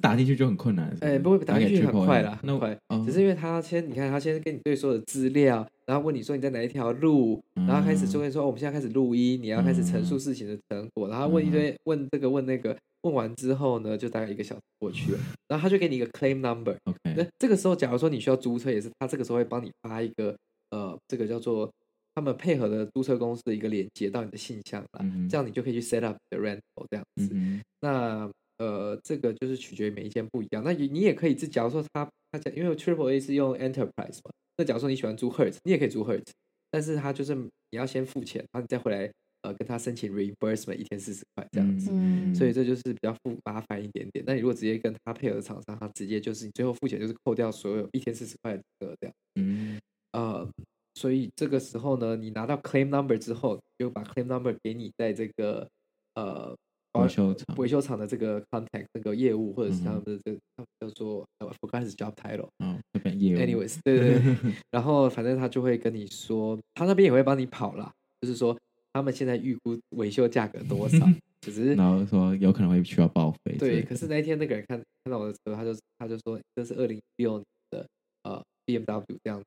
[0.00, 2.76] 打进去就很困难，哎，不会打进去很快啦，很快。
[3.04, 16.76] 只是因为他先，你看他先跟你对所有的资料，然后问你说你在哪一条路，然后开始就会说，我们现在开始录音，你要开始陈述事情的成果，然后问一堆问这个问那个，问完之后呢，就大概一个小时过去了，然后他就给你一个 claim number。
[16.84, 20.36] OK，那这个时候，假如说你需要租车，也是他这个时候会帮你发一个
[20.70, 21.70] 呃，这个叫做
[22.14, 27.34] 他们配合的租车公司的一个连接到你的信箱了，这样你就可以去 set up the rental 这样子。
[27.80, 30.62] 那呃，这个就是取决于每一间不一样。
[30.64, 36.30] 那你你也可以自，假如说他他讲，因为 Triple A 是用 Enterprise 嘛，那假如说你喜欢租 Hertz，你也可以租 Hertz，
[36.70, 39.10] 但是他就是你要先付钱，然后你再回来
[39.42, 41.90] 呃跟他申请 reimbursement，一天四十块这样子。
[41.92, 44.24] 嗯，所以这就是比较复麻烦一点点。
[44.26, 48.62] 那你如果直接跟他配合的厂商，他直接就是你最后付钱就是扣掉所有一天四十块的
[49.00, 49.14] 这样。
[49.36, 49.80] 嗯，
[50.12, 50.48] 呃，
[50.94, 55.68] 所以这个时候呢，你拿到 claim number 之后，就把 claim number 给你在这个
[56.14, 56.54] 呃。
[56.94, 61.26] 维修厂维修厂的这个 contact 那个业务，或者是他们的这个，他们叫做
[61.60, 63.38] focus job title，嗯，这边业务。
[63.40, 64.36] anyways，对对对，
[64.70, 68.56] 然后反正他就会跟你说，他那边也会帮你跑啦，就是说
[68.92, 71.04] 他们现在预估维修价格多少，
[71.52, 73.56] 只是然后说有可能会需要报废。
[73.58, 77.86] 对，可是那一天那个人看看到我的车，他就他就说这是二零一六年的
[78.22, 79.44] 呃 BMW 这样子。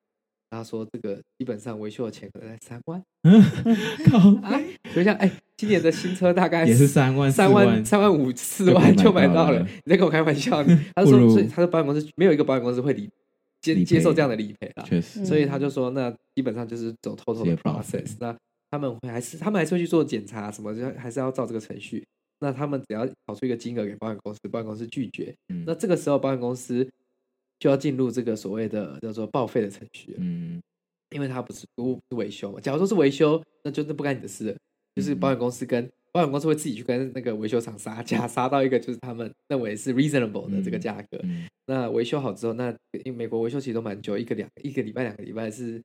[0.50, 3.44] 他说：“这个基本上维修的钱可能在三万。”嗯，
[4.10, 4.34] 靠！
[4.48, 4.64] 哎，
[4.96, 9.60] 等一下，哎，今年的新车大概也是三万、三万、三万五、四万就买到了。
[9.84, 10.64] 你在跟我开玩笑？
[10.96, 13.10] 他说：“所以他说保险公司没有一个保险公司会理
[13.60, 18.16] 接接受这样的理赔啊。”确实，所以他就说：“那基本上就是走 total 的 process。
[18.22, 18.34] 那
[18.72, 22.06] 他们会还是他们还是会去做检查什么，就还是要照这个程序。
[22.40, 26.88] 那他们只要跑出一个金额给保险公司，保险公司拒绝，那这个时候保险公司。”
[27.60, 30.62] 就要进入这个所谓的叫做报废的程序，嗯，
[31.10, 32.60] 因为它不是不是维修嘛。
[32.60, 34.58] 假如说是维修，那就是不干你的事了，
[34.96, 41.20] 就是保险公司跟保险公司会自己去跟那个维修厂杀价，杀到一个就是他们认为是 reasonable 的这个价格。
[41.66, 42.70] 那维修好之后，那
[43.04, 45.82] 因为美国维修其实都蛮久，一个两一个礼拜两个礼拜是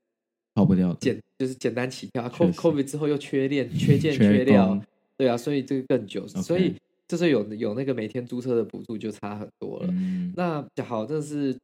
[0.54, 2.28] 跑不掉，简就是简单起跳。
[2.28, 4.80] COVID 之后又缺链、缺件、缺料，
[5.16, 6.74] 对啊，所以这个更久所以。
[7.08, 9.86] 就是有有那个每天租车的补助就差很多了。
[9.90, 11.54] 嗯、那好，这是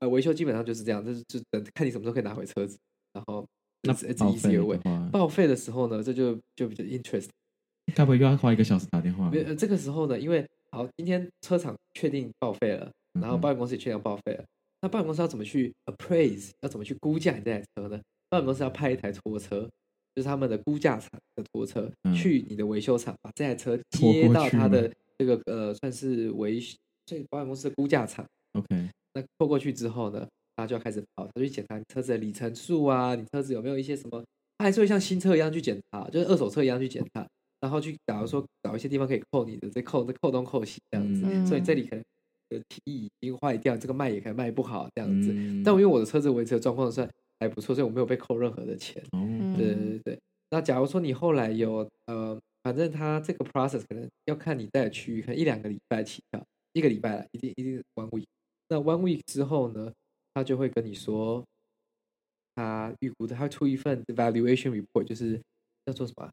[0.00, 2.76] 呃维修基本上就是这样，就是就等看你什么时候可以拿回车子，
[3.12, 3.46] 然后
[3.82, 4.76] 那一直一直有位
[5.12, 7.28] 报废的时候呢，这就就比较 interest。
[7.94, 9.30] 该不会又要花一个小时打电话？
[9.32, 14.46] 呃，这个时候呢，因为好，今天车厂确定报废了，然后保险公司也确定要报废了，嗯、
[14.82, 16.50] 那保险公司要怎么去 appraise？
[16.62, 18.00] 要怎么去估价你这台车呢？
[18.28, 19.68] 保险公司要派一台拖车。
[20.14, 26.58] 就是他们的估价厂的拖车、嗯、去你的维修厂，把这台车接到他的这个呃，算是维
[27.04, 28.24] 这保险公司的估价厂。
[28.52, 34.24] OK，那拖过去之后呢，他就要开始跑，他去检查你车子的里程数啊，你车子有没有一些什么，
[34.56, 37.28] 他还是会像新车一样去检查，就是二手车一样去检查，
[37.60, 42.02] 然后去假如说找一些地方可以扣你的，再扣再扣东扣西这样子，嗯、所以这里可能
[42.48, 45.30] 的提已经坏掉，这个卖也可能卖不好这样子。
[45.30, 47.06] 嗯、但我因为我的车子维持的状况算。
[47.38, 49.02] 还不错，所以我没有被扣任何的钱。
[49.12, 50.18] 嗯，对对对。
[50.50, 58.26] 那假如说你后来有呃，反正他这个 process 可能要看你在的区域，可能一两个礼拜起跳，一个礼拜了，一定一定 one week。
[58.68, 59.92] 那 one week 之后呢，
[60.34, 61.44] 他就会跟你说，
[62.54, 65.40] 他预估的，他会出一份 valuation report，就是
[65.86, 66.30] 要做什么？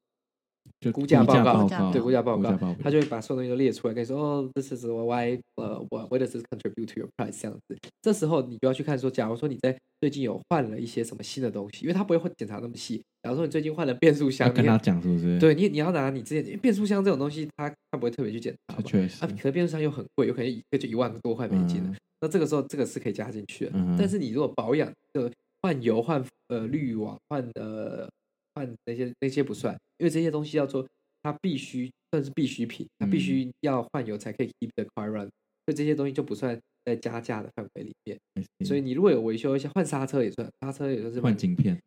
[0.79, 7.77] 就估价报告，对估价报告，他就会把所有东西都列出来，跟你说哦，这是什么 why 呃，what does this contribute to your price 这样子。
[8.01, 13.01] 这时候你就要去看说，假如说你在最近有换了一些什么新的东西，因为他不会检查那么细。
[13.21, 15.39] 假如说你最近换了变速箱，跟他讲是不是？
[15.39, 18.81] 对你你要拿你之前变速箱这种东西，他他不会特别去检查。
[18.81, 21.89] 确实，啊，可是变速箱又很贵，有可能一个就一万多块美金了。
[21.89, 23.71] 嗯、那这个时候这个是可以加进去的。
[23.73, 25.29] 嗯、哼但是你如果保养，就
[25.61, 28.09] 换油换呃滤网换呃。
[28.55, 30.87] 换那些那些不算，因为这些东西要做，
[31.21, 35.29] 它必须算是必需品，它必须要换油才可以 keep the car run，
[35.65, 38.17] 所以这些东西就不算在加价的范围里面。
[38.65, 41.79] 所以你如果有维修一下，换刹车也算，刹车也算是换镜片。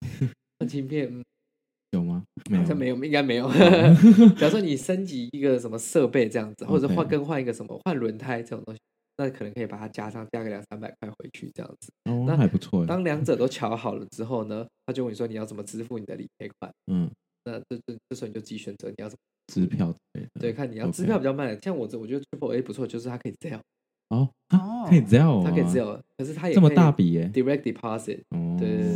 [0.60, 1.22] 换镜片
[1.90, 2.22] 有吗？
[2.50, 3.50] 好像没有，应该没有。
[4.38, 8.80] 假如说你升级一个什么设备这样子，或者换更换一个什么换轮胎这种东西。
[9.16, 11.90] 那可能可以把它加上，加个两三百块回去这样子。
[12.10, 12.84] 哦，那还不错。
[12.84, 16.72] 当两者都瞧好了之后呢，他就问你说你要怎么支付你的理赔款。
[16.86, 17.10] 嗯，
[17.44, 19.20] 那这这这时候你就自己选择你要怎么
[19.52, 19.94] 支票。
[20.40, 21.56] 对，看你要支票比较慢。
[21.62, 23.60] 像我这，我觉得 Triple A 不错，就是它可以 Zelle。
[24.08, 24.28] 哦，
[24.88, 28.20] 可以 Zelle，它可以 Zelle，可是它也这么大笔耶，Direct Deposit。
[28.30, 28.92] 哦，对对对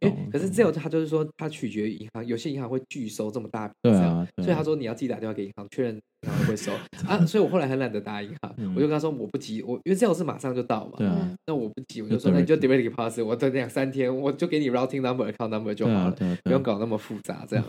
[0.00, 0.30] 对对。
[0.30, 3.74] 可是 Zelle 它就是说，它取决于银行，有些银行会拒收这么大笔。
[3.82, 4.26] 对啊。
[4.38, 6.00] 所以他说你要自己打电话给银行确认。
[6.26, 6.72] 然后会收
[7.06, 10.94] 啊，所以我后来很懒得打银行，我就跟他说我不急，我因为这种是马上就到嘛。
[10.96, 11.36] 对啊。
[11.46, 17.64] 那我不急，我就说那你就 direct deposit，我等两三天我就给你 routing number、account number 就好了，不用搞那么复杂这样。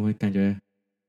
[0.00, 0.56] 我感觉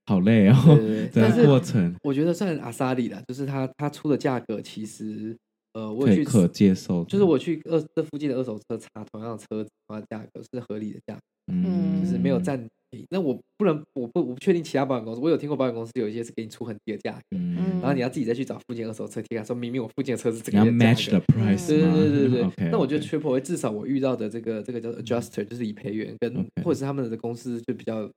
[0.05, 5.35] 好累哦，对对对，这个过程我觉得算阿萨里啦，就是他他出的价格其实
[5.73, 11.21] 呃，我去可接受，就是我去二这附近的二手车查同样的车子，同样的价格是合理的价格，
[11.53, 12.65] 嗯，就是没有占。
[13.09, 22.69] 那我不能，我不我不确定其他保险公司，我有听过保险公司有一些是给你出很低的价格，嗯，然后你要自己再去找附近二手车贴，说明明我附近的车是这个 match the price，对对对对对。
[22.69, 28.07] 那我觉得 Triple A 至少我遇到的这个这个叫 adjuster 就是理赔员跟或者是他们的公司就比较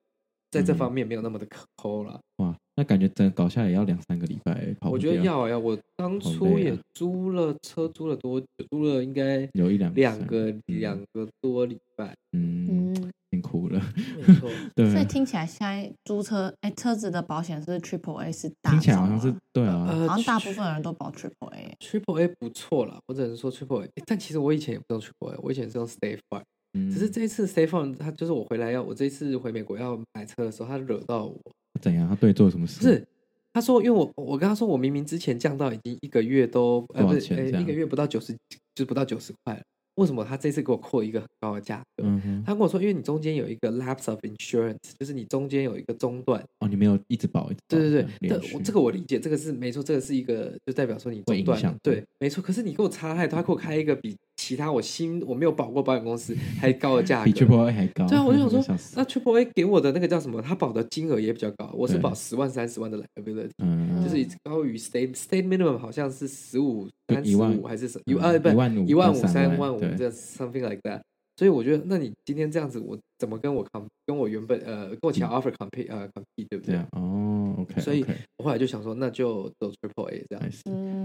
[0.51, 2.21] 在这方面没有那么的抠了。
[2.37, 4.75] 哇，那感觉真搞下来也要两三个礼拜。
[4.83, 8.47] 我觉得要要，我当初也租了车，租了多久？
[8.71, 13.13] 租了应该有一两两个两个多礼拜，嗯。
[13.33, 13.83] 辛苦了，
[14.17, 14.49] 没 错。
[14.75, 21.77] 对，所以听起来现在租车，哎，车子的保险是 Triple A 是大，听起来好像是对啊，好像大部分人都保 Triple A。
[21.81, 23.91] Triple A 不错了，我只能说 Triple A。
[24.07, 26.45] 但其实我以前也不用 Triple A，我以前是用 State Farm。
[26.77, 31.41] 嗯，只是这一次 Farm，他就是我回来要，我这一次回美国要买车的时候，他惹到我。
[31.81, 32.09] 怎样？
[32.09, 32.81] 他对做什么事？
[32.81, 33.07] 不是，
[33.53, 38.33] 他说，因为我我跟他说，我明明之前降到已经一个月都呃不是，一个月不到九十，
[38.75, 39.63] 就是不到九十块了。
[39.97, 42.05] 为什么他这次给我扣一个很高的价格？
[42.05, 46.43] 嗯、他跟我说，因为你中间有一个 lapse of insurance，就是你中间有一个中断。
[46.61, 52.43] 哦，你没有一直保，一直保对对对，这这个我理解，这个是没错，这个是一个就代表说你中断，对，没错。
[52.43, 54.15] 可是你给我差太多，他给我开一个比。
[54.47, 58.07] 其他我新我没有保过保险公司还高的价格， 比 Triple A 还高。
[58.07, 60.41] 对啊，我就想 说，那 Triple A 给我的那个叫什么？
[60.41, 61.69] 他保的金额也比较高。
[61.75, 68.21] 我是保十万三十万的 liability，嗯，就是高于 state state minimum 好像是十五三十五还是什么？
[68.21, 68.49] 啊不
[68.89, 71.01] 一万五三万五这 something like that。
[71.39, 76.77] 所以我觉得，那你今天这样子，我怎么跟我 com 跟我原本呃跟我其他 offer compete 呃 compete 对不对？
[76.93, 77.79] 哦，OK。
[77.81, 78.03] 所以
[78.39, 80.63] 我后来就想说，那就走 Triple A 这样子。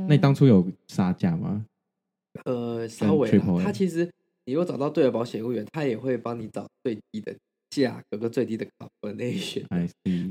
[0.08, 1.66] 那你当初有杀价吗？
[2.46, 3.30] 呃，稍微，
[3.64, 4.10] 他其实
[4.46, 7.36] 你如果找到对的保险业务员，他也会帮你找最低的
[7.70, 9.66] 价格跟最低的 combination。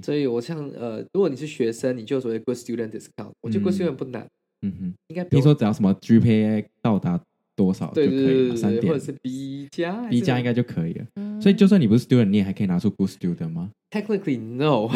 [0.03, 4.27] 所以，我像呃，如果你是学生，你就所谓 good student discount，我觉得 good student 不难。
[4.63, 7.19] 嗯哼，应该比如说只要什么 GPA 到达
[7.61, 11.05] 多少就可以了，三点或者是 B 加，B 加应该就可以了。
[11.39, 14.89] 所以，就算你不是 student，你也还可以拿出 good student 吗？Technically no，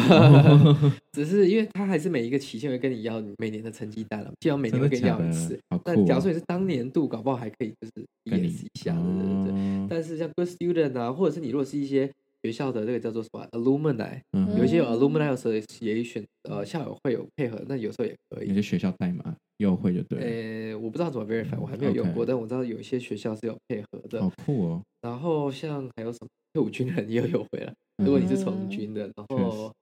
[1.13, 5.59] 只是因为他还是每一个期限会跟你要你每年的成绩单了，希望每年会跟你要一次。
[5.83, 7.91] 但假如说你是当年度，搞不好还可以就是
[8.25, 9.87] ES 一下，对对对。
[9.87, 12.09] 但是像 Good Student 啊，或者是你如果是一些
[12.45, 14.21] 学校的这个叫做什么 Alumni，
[14.55, 18.49] 有一些有 Alumni Association，呃，校友会有配合，那有时候也可以。
[18.49, 20.71] 有些学校代码优惠就对。
[20.71, 24.21] 呃，我不知道怎么 verify，我还没有用过，但我知道有一些学校是有配合的。
[24.21, 24.83] 好酷哦。
[25.01, 27.73] 然后像还有什么退伍军人也有优惠了。
[27.97, 29.73] 如果你是从军的，然后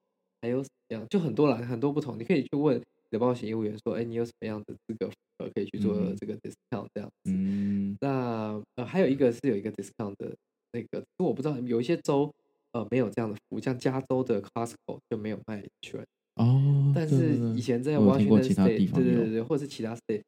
[0.42, 5.10] 还有这样，就很多啦，很多不同，你可以去问你的保险业务员说，哎，你有什么样的资格
[5.54, 7.32] 可以去做这个 discount 这样子。
[7.32, 10.34] 嗯，那呃还有一个是有一个 discount 的
[10.72, 12.32] 那个，我不知道有一些州
[12.74, 16.06] 呃没有这样的服务，像加州的 Costco 就没有卖 insurance
[16.36, 20.22] 哦，但是以前在 Washington State，对对对对，或者是其他 state，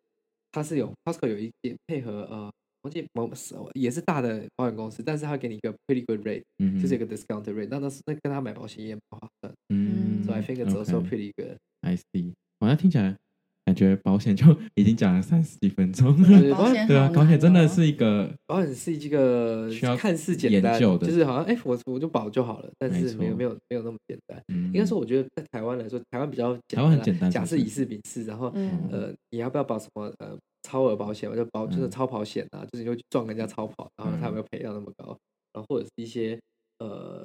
[0.51, 2.49] 它是有 Costco 有一点配合呃。
[3.15, 3.27] 某
[3.73, 6.43] 也是大的保险公司，但是他给你一个 pretty good rate，
[6.79, 9.51] 就是一个 discount rate，那那是那跟他买保险也蛮划算。
[9.69, 11.57] 嗯，所以 I think it's also pretty good。
[11.81, 13.17] I see，好像听起来
[13.65, 14.45] 感觉保险就
[14.75, 16.15] 已经讲了三十几分钟。
[16.51, 24.41] 保险对啊，保险真的是一个保险是一个需要看似简单，就是好像哎，我我就保就好了，但是没有没有没有那么简单。
[24.47, 28.47] 应该说，我觉得在台湾来说，台湾比较台湾很简单，甲式乙式丙式，然后
[28.91, 30.37] 呃，你要不要保什么呃？
[30.67, 35.15] 超额保险，我就保就是超跑险啊，嗯、就是你就去撞人家超跑，然后他有没有赔到那么高？
[35.53, 36.39] 然后或者是一些
[36.79, 37.23] 呃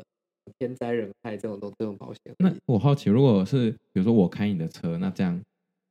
[0.59, 2.35] 天灾人害这种东这种保险。
[2.39, 5.41] 那我好奇，如果是比如说我开你的车，那这样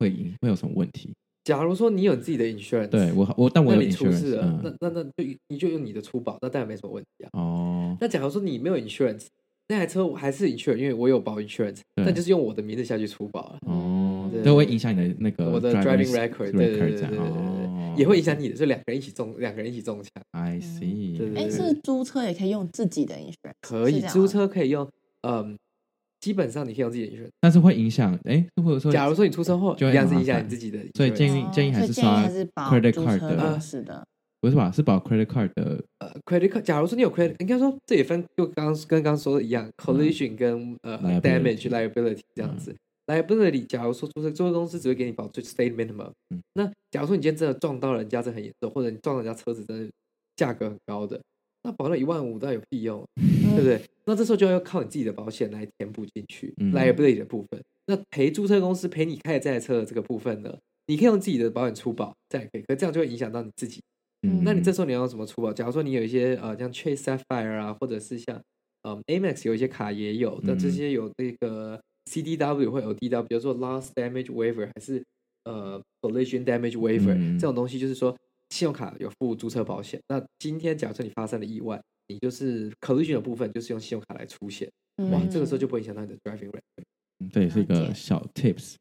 [0.00, 1.14] 会会有什么问题？
[1.44, 7.30] 假如说你有自己的 insurance，对我我但我有 insurance，你出事了，嗯、那那那就你就用你的出保，那当然没什么问题啊。
[7.32, 7.96] 哦。
[8.00, 9.26] 那假如说你没有 insurance，
[9.68, 13.58] 那台车还是 insurance，因为我有保 insurance，那就是用我的名字下去出保了。
[13.66, 14.30] 哦。
[14.44, 20.10] 都会影响你的那个我的 driving record，对对对对对，也会影响你的，就两个人一起中，两个人一起中枪。
[20.30, 21.36] I see。
[21.36, 23.52] 哎，是租车也可以用自己的 insurance？
[23.60, 24.88] 可以，租车可以用，
[25.22, 25.58] 嗯，
[26.20, 32.22] 基本上你可以用自己的 insurance，但是会影响，哎，或者说，假如说你出车祸，就一样是影响你自己的，所以建议建议还是刷
[32.68, 34.06] credit card 的，是的，
[34.40, 34.70] 不是吧？
[34.70, 36.62] 是保 credit card 的，呃，credit card。
[36.62, 42.74] 假如说你有 credit，应该说这也分，就刚刚跟刚刚说的一样，collision 跟呃 damage liability 这样子。
[43.06, 49.90] liability，假如说出车租车公司只会给你保最 state minimum，嗯，那假如说你今天真的撞到人家，这很严重，或者你撞人家车子真的
[50.36, 51.20] 价格很高的，
[51.62, 53.80] 那保了一万五，那有屁用，嗯、对不对？
[54.04, 57.62] 那这时候就要靠你自己的保险来填补进去、嗯、liability 的部分。
[57.86, 60.56] 那赔租车公司赔你开的这台车的这个部分呢，
[60.86, 63.80] 你可以用自己的保险出保，这样可以，可这样就会影响到你自己。
[64.22, 65.52] 嗯，那你这时候你要用什么出保？
[65.52, 68.40] 假如说你有一些呃像 Chase Sapphire 啊，或者是像
[68.82, 71.80] 嗯 Amex 有一些卡也有，那这些有那个。
[72.10, 75.04] CDW 或 LDW，比如说 Loss Damage Waiver 还是
[75.44, 78.16] 呃 Collision Damage Waiver、嗯、这种东西，就是说
[78.50, 80.00] 信用卡有付租车保险。
[80.08, 84.70] 那今天假设你发生了意外，你就是 Collision 的部分就是用信用卡来出险，
[85.10, 86.60] 哇，嗯、这个时候就不会影响到你的 Driving rate。
[87.20, 88.74] 嗯，这也是一个小 Tips。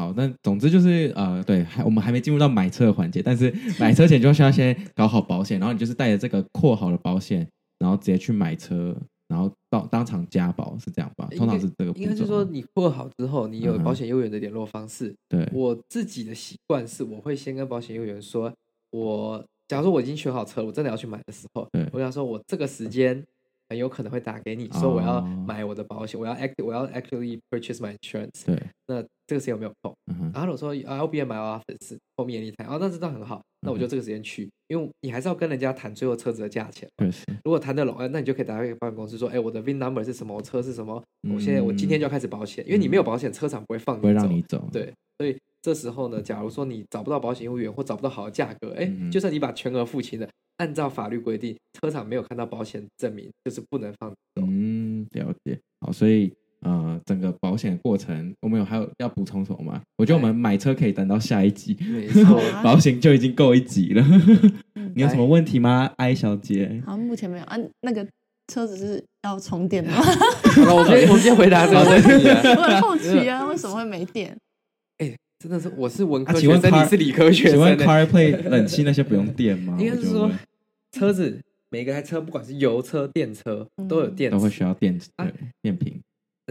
[0.00, 7.44] 好，那总之就是呃，对，还我们还没进入到买车的环节，但是 买车前就需要先搞好保险，然后你就是带着这个括好的保险，
[7.80, 8.96] 然后直接去买车，
[9.26, 11.28] 然后到当场加保，是这样吧？
[11.36, 11.90] 通常是这个。
[11.98, 15.08] 应该是说你括好之后，你有保险业务员的联络方式。
[15.08, 18.54] 嗯、对，我自己的习惯是，我会先跟保险业务员说，
[18.90, 23.24] 我假如说我已经选好车，我真的要去买的时候，对我想说我这个时间。
[23.70, 28.46] 很有可能会打给你说我要买我的保险，我要 act 我要 actually purchase my insurance。
[28.46, 29.94] 对，那这个时间有没有空？
[30.32, 36.88] 然后我说 I'll be at my office 后面一台，哦，那这倒很好，那我就这个时间去，因为你还是要跟人家谈最后车子的价钱。
[37.44, 40.34] 如果谈得拢，那你就可以打给保险公司说，哎，我的 VIN number 是什么？
[40.34, 41.04] 我车是什么？
[41.30, 44.66] 我现在我今天就要开始保险，因为你没有保险，车厂不会放你走，不会让你走。
[44.72, 45.38] 对，所以
[45.68, 50.26] 这时候呢，假如说你找不到保险业务员或找不到好的价格，哎，就算你把全额付清了。
[50.56, 54.16] 按照法律规定，车厂没有看到保险证明，就是不能放走。
[54.36, 55.58] 嗯，了解。
[55.82, 59.82] 好，所以呃，整个保险过程，我们有还有要补充什么吗？
[59.98, 64.02] 我觉得我们买车可以等到下一集，没 错，保险就已经够一集了。
[64.96, 66.82] 你有什么问题吗，艾小姐？
[66.86, 67.44] 好，目前没有。
[67.44, 68.04] 啊，那个
[68.50, 69.92] 车子是要充电吗？
[70.56, 72.26] 我先我先回答这个问题。
[72.56, 74.34] 我很好奇啊，为什么会没电？
[75.38, 77.52] 哎，真的是，我是文科学生，你是理科学生。
[77.52, 79.76] 请问 CarPlay 冷气那些不用电吗？
[79.80, 80.30] 应该是说。
[80.90, 85.30] 车子每个台车，不管是油车、电车，都有电池，都会需要电池、啊、
[85.60, 86.00] 电瓶。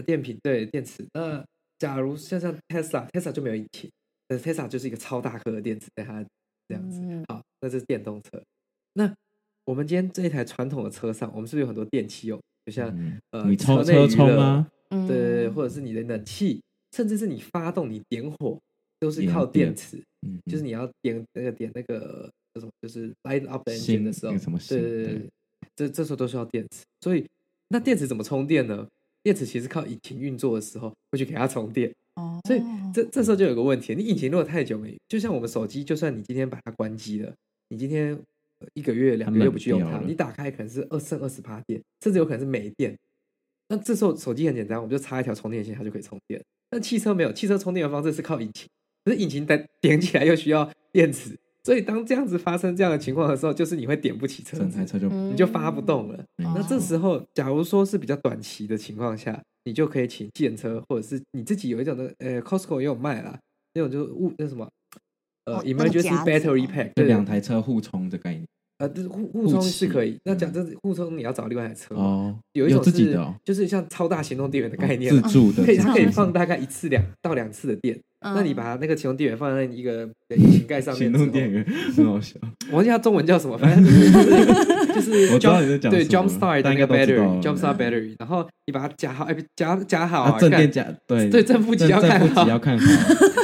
[0.06, 1.04] 电瓶对电池。
[1.12, 1.44] 那
[1.78, 3.90] 假如像像 Tesla，Tesla 就没有引擎，
[4.28, 6.24] 但是 Tesla 就是一个超大颗的电池在它
[6.68, 7.00] 这样子。
[7.02, 8.40] 嗯、好，那这是电动车。
[8.94, 9.12] 那
[9.64, 12.40] 我们今天这一台传统的车上，我们是不是有很多电器用？
[12.64, 14.68] 就像、嗯、呃，你充车充吗？
[15.08, 16.62] 对，或者是你的冷气，
[16.96, 18.56] 甚至是你发动、你点火，
[19.00, 20.02] 都是靠电池。
[20.26, 22.60] 嗯，就是你要点那个点那个叫。
[22.60, 24.32] 什么就是 light up the engine 的时候，
[24.68, 25.30] 对对对，
[25.76, 26.82] 这这时候都需要电池。
[27.02, 27.24] 所以
[27.68, 28.84] 那电池怎么充电呢？
[29.22, 31.92] 电池其实靠引擎运作的时候会去给它充电。
[32.16, 32.60] 哦，所以
[32.92, 37.32] 这这时候就有个问题，你引擎如果太久没，就像我们手机，就算你今天把它关机了，
[37.68, 38.18] 你今天
[38.74, 42.96] 一个月两个月不去用它，你打开可能是二剩二十八电，甚至有可能是没电。
[43.68, 46.42] 那这时候手机很简单，我们就插一条充电线，它就可以充电。
[46.70, 48.68] 但汽车没有，汽车充电的方式是靠引擎，
[49.08, 51.38] 可是引擎点点起来又需要电池。
[51.64, 56.18] 所以当这样子发生这样的情况的时候，就是你会点不起车，整台车就你就发不动了。
[56.38, 63.38] 嗯、那这时候，假如说是比较短期的情况下，你就可以请计程车，或者是你自己有一种的，呃，Costco 也有卖啦，
[63.74, 64.66] 那种就是物那什么，
[65.44, 68.46] 呃、哦、，Emergency Battery Pack，就两台车互充的概念。
[68.78, 70.16] 呃，互互充是可以。
[70.24, 72.38] 那讲这互充，你要找另外一台车哦。
[72.52, 78.00] 有一种是，就是像超大行动电源的概念，自助的，可以它可以放大概一次两到两次的电。
[78.20, 81.64] 那你把那个启动电源放在一个引擎盖上面，启动电源
[81.96, 82.34] 很好笑。
[82.70, 84.10] 我忘记它中文叫什么，反正就是
[84.94, 92.84] 就是 我知道你在讲对 Jump Start 那个 Battery，Jump Start Battery，然后你把它夹好，哎，夹夹好，正电夹对对正负极要看好，要看好。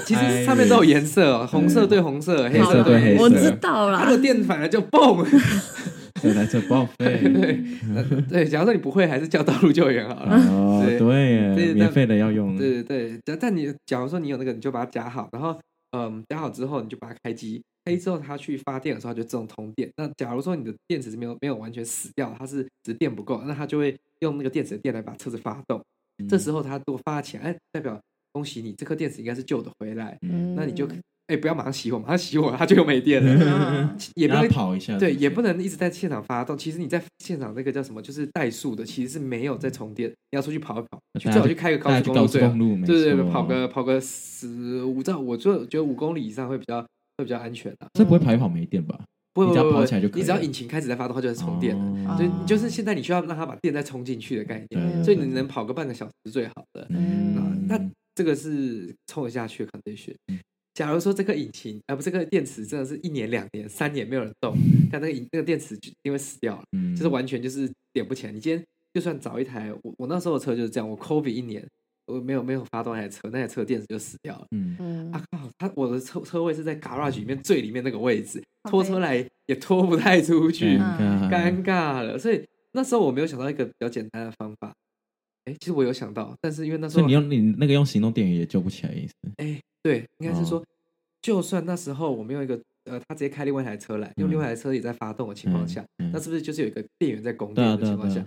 [0.04, 3.22] 其实上面都有颜色哦，红色对红色，黑色对黑色。
[3.22, 5.24] 我知道了，它的电反而就蹦。
[6.24, 7.20] 这台车报 废。
[7.22, 10.36] 对对，假如说你不会，还是叫道路救援好了。
[10.36, 12.56] 哦，对，免费的要用。
[12.56, 15.58] 对对对，但你假如说你有那个，你就把它夹好，然后
[15.92, 19.90] 嗯，夹好之后你就把它开机，开机之后它去发电的时候它就自动通电。
[19.96, 25.80] 那假如说你的电池是没有没有完全死掉，它是只是电不够，那它就会用那个电池的电来把车子发动。
[26.28, 28.00] 这时候它如果发起来，哎，代表
[28.32, 30.18] 恭喜你，这颗电池应该是旧的回来。
[30.56, 30.88] 那你就。
[31.28, 33.96] 哎，不要马上熄火，马上熄火，它就又没电了。
[34.14, 36.56] 也不能跑一下，对，也不能一直在现场发动。
[36.56, 40.10] 其实你在现场那个叫什么，就是怠速的，其实是没有在充电。
[40.10, 46.82] 你要出去跑一跑，最好去开个高速公路，对对对，跑个跑个十五兆，我就觉得五公里以上会比较
[47.16, 47.86] 会比较安全的。
[47.94, 49.00] 这不会跑一跑没电吧？
[49.32, 50.20] 不会，只要跑起来就可以。
[50.20, 52.16] 你只要引擎开始在发动，它就是充电了。
[52.18, 55.02] 所以就是现在你需要让它把电再充进去的概念。
[55.02, 56.86] 所以你能跑个半个小时是最好的。
[56.90, 57.80] 嗯，那
[58.14, 60.14] 这个是充得下去的 condition。
[60.74, 64.52] 假如说这个引擎，而、呃、不是这个电池，真的是一年、两年、三年没有人动，
[64.90, 68.32] 但那个引那个电池就因为死掉了，嗯、就是完全就是点不起来。
[68.32, 71.64] 你今天就算找一台，我我那时候的车就是这样，我 COVID 一年，
[72.06, 74.46] 我没有没有发动那台车，那台车电池就死掉了。
[74.50, 82.18] 嗯嗯，啊靠，他我的车车位是在 garage 里面最里面那个位置，拖车来也拖不太出去，尴尬，尬了。
[82.18, 84.74] 所以那时候我没有想到一个比较简单的方法。
[85.44, 89.14] 哎，其实我有想到，但是因为那时候你用你那个用行动电源也救不起来意思。
[89.36, 89.60] 哎。
[89.84, 90.64] 对，应该是说，
[91.22, 98.24] 就算那时候我们用一个呃，他直接开另外一台车来，用另外一台车也在发动的情况下，那是不是就是有一个电源在供电的情况下？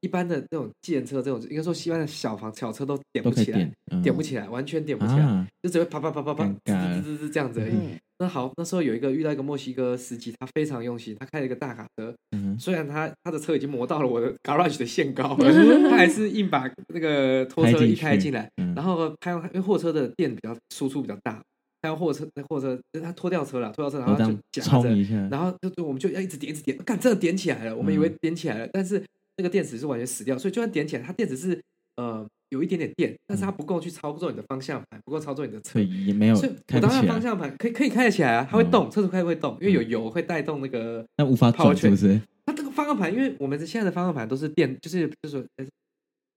[0.00, 7.72] 一般的那种计程车，这种应该说一般的小房小车都点不起来，点，嗯、点不起来，完全点不起来，啊、就只会啪啪啪啪啪，滋滋滋滋这样子而已。
[7.72, 12.12] 嗯、那好，那时候有一个遇到一个墨西哥司机，他非常用心，他开了一个大卡车，
[12.56, 15.52] 嗯、虽然他他的车已经磨到了我的 garage 的限高了，
[15.90, 21.40] 他还是硬把那个拖车一开进来，嗯、然后开因为货车的电比较输出比较大。
[21.82, 27.76] 还有货车，那货车就是他拖吊车了，拖吊车，然后就夹着，然后就我们就要一直点，一直点，干，真的点起来了。
[27.76, 29.00] 我们以为点起来了，但是
[29.36, 31.62] 那个电池是完全死掉，所以就算点起来，它电池是
[31.94, 36.34] 呃有一点点电，但是它不够去操作你的方向盘，不够操作你的车，也没有。
[36.34, 41.06] 所以我当然方向盘可以可以开得起来啊，它会动，车子开会动，因为有油会带动那个。
[41.18, 42.20] 那无法跑，是不是？
[42.46, 45.46] 它这个方向盘，因为我们现在的方向盘都是电，就是就是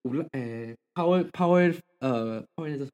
[0.04, 2.86] 无诶 power power 呃 power 那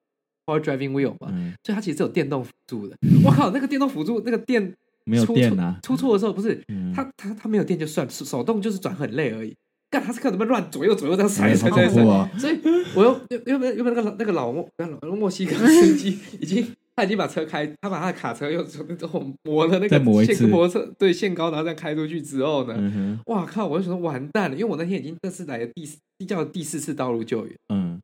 [0.47, 2.95] Power driving wheel 嘛，嗯、所以它其实是有电动辅助的。
[3.23, 5.79] 我靠，那个电动辅助那个电没有电啊！
[5.81, 6.63] 出错的时候不是
[6.95, 9.55] 它它它没有电就算，手动就是转很累而已。
[9.89, 12.03] 干，它是看怎么乱左右左右这样甩甩甩甩。
[12.37, 12.59] 所以
[12.95, 14.69] 我又又又又那个那个老墨
[15.01, 16.63] 老墨西哥司机已经
[16.95, 23.67] 他已经把车开，他把他的卡车又从那种磨了那个限磨车对限高，然后再开出去之后呢，嗯、哇靠！
[23.67, 28.01] 我就说完蛋了，因为我那天已经这是来的第四叫第四次道路救援，嗯，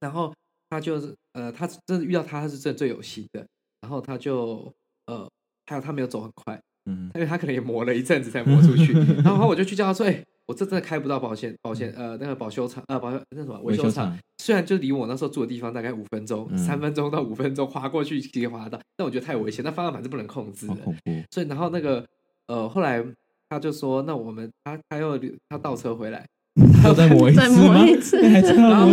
[0.00, 0.32] 然后。
[0.72, 3.44] 他就是呃，他真的遇到他，他是真的最有心的。
[3.80, 4.72] 然后他就
[5.06, 5.28] 呃，
[5.66, 6.56] 还有他没有走很快，
[6.88, 8.92] 嗯，因为他可能也磨了一阵子才磨出去。
[9.24, 20.76] 然后我就去叫他说：“哎、欸，我这真的开不到保险，保险呃那个保修厂呃保修那什么维修厂，虽然就离我那时候住的地方大概五分钟，三、嗯、分钟到五分钟滑过去直接滑到，但我觉得太危险，那方向盘是不能控制的。
[21.30, 22.04] 所以然后那个
[22.46, 23.04] 呃后来
[23.48, 25.18] 他就说：那我们他他又
[25.48, 26.24] 他倒车回来。”
[26.82, 27.86] 要再磨一次吗？
[28.56, 28.90] 然后，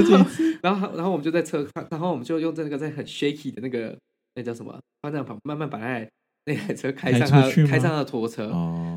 [0.62, 3.98] 然后，然后我们就在车，然后我们就用这个在很 shaky 的那个
[4.36, 6.08] 那叫什么方向盘，慢慢把那
[6.45, 8.43] 那台车开上他开上了拖车，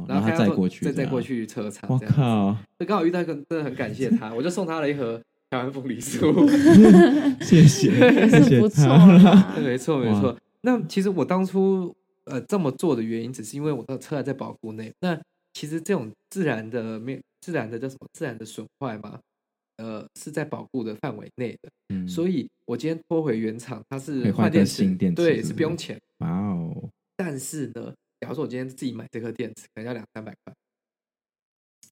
[0.06, 1.88] 然后他再过去，再再过去车厂。
[1.88, 2.54] 我靠！
[2.78, 5.20] 就刚好遇到一个，真的很感谢他，我就送他了一盒
[5.50, 6.48] 台湾凤梨酥。
[7.44, 7.90] 谢谢，
[8.30, 8.86] 谢谢，不错，
[9.60, 10.34] 没错，没错。
[10.62, 11.94] 那其实我当初
[12.24, 14.90] 呃这么做的原因，只是因为我的车还在保护内。
[15.00, 15.20] 那
[15.52, 17.20] 其实这种自然的没。
[17.42, 18.06] 自然的叫什么？
[18.12, 19.18] 自然的损坏嘛，
[19.78, 21.70] 呃，是在保护的范围内的。
[21.88, 25.98] 嗯，所以我今天拖回原厂，它是换电池，电池对，是不用钱。
[26.18, 26.90] 哇哦！
[27.16, 27.90] 但是呢，
[28.20, 30.52] 假如说我今天自己买这颗电池，可能要两三百块，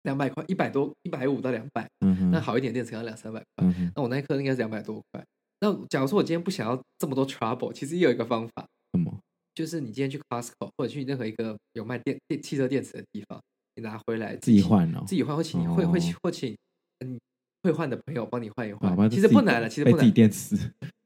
[0.09, 1.87] 两百块，一百多，一百五到两百。
[2.01, 3.67] 嗯哼，那好一点电池可能两三百块。
[3.67, 5.23] 嗯，那我那一颗应该是两百多块。
[5.61, 8.67] 那假如说我今天不想要这么多 trouble，其实也有一个方法。
[8.95, 9.15] 什么？
[9.55, 13.39] 就是你今天去 Costco 或者去任何一个有卖电电汽车电池的地方。
[13.77, 16.57] 你拿回来自己换哦，自己换或请你会会或请
[17.05, 17.19] 嗯
[17.63, 20.11] 会换的朋友帮你换一换，其实不难了，其实不难。
[20.13, 20.57] 电池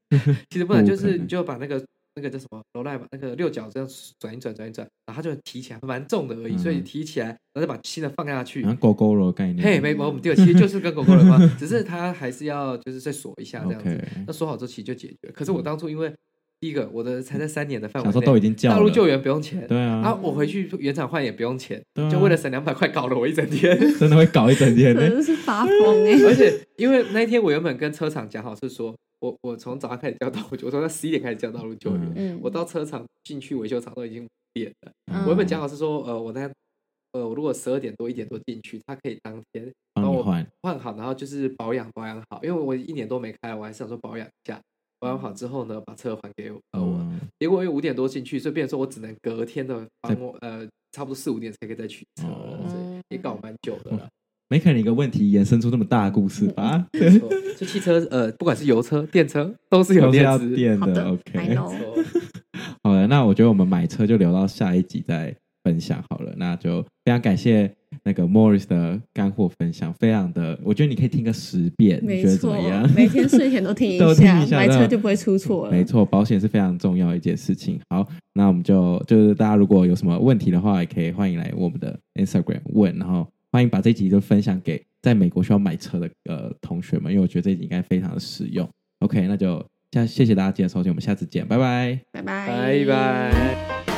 [0.49, 1.83] 其实不难， 就是你就把那个
[2.15, 3.89] 那个叫什么罗赖吧，那个六角这样
[4.19, 8.63] 转一转转一转，然后它就提起来，蛮重的而已，所以提起来，然后再把新的放下去。
[8.75, 14.07] 狗狗的概念，嘿，没毛病，对，其实就是跟狗狗的关，只是它还是要就是再锁一下这样子。
[14.27, 15.31] 那锁好之后其实就解决。
[15.33, 16.13] 可是我当初因为。
[16.61, 26.13] 第一个，我的才在三年的范围内，都已经道路救援不用钱，对啊，啊，我回去原厂换也不用钱，就为了省两百块，搞了我一整天， 真的会搞一整天，真的是发疯哎！
[26.23, 34.91] 而且因为那一天我原本跟车厂讲好是说，我我从早上开始叫道路，我从他十一点开始叫道路救援，我到车厂进去维修厂都已经五点了。
[35.23, 36.41] 我原本讲好是说，呃，我那
[37.13, 44.59] 呃，我如果十二点多一点多进去，他可以当天帮我换换好，然后就是保养保养好，因为我一年多没开了，我还是想说保养一下。
[44.99, 46.59] 保养好之后呢，把车还给我。
[46.73, 54.09] 嗯、结果因为五点多进去，所以变成说我只能隔天的帮我呃，差不多四五点才可以再取车，嗯、所以也搞蛮久的了。
[54.49, 56.85] 没可能一个问题延伸出这么大的故事吧？
[56.93, 61.09] 没错，就汽车呃，不管是油车、电车，都是有电池电的。
[61.09, 61.55] OK，
[62.83, 66.33] 好了，那我觉得我们买车就留到下一集再分享好了。
[66.37, 67.73] 那就非常感谢。
[68.03, 72.91] 那个 Morris 的干货分享非常的，我觉得你可以听个十遍，错你觉得怎么样？
[72.91, 75.71] 每天睡前都听一下，都听一下买车就不会出错了。
[75.71, 77.79] 没错，保险是非常重要的一件事情。
[77.91, 88.67] 好，那我们就就是大家如果有什么问题的话，也可以欢迎来我们的 Instagram 问，然后欢迎把这集就分享给在美国需要买车的呃同学们，因为我觉得这集应该非常的实用。
[89.01, 93.92] OK，那就下谢谢大家今天收听，我们下次见，拜拜，拜拜，拜拜。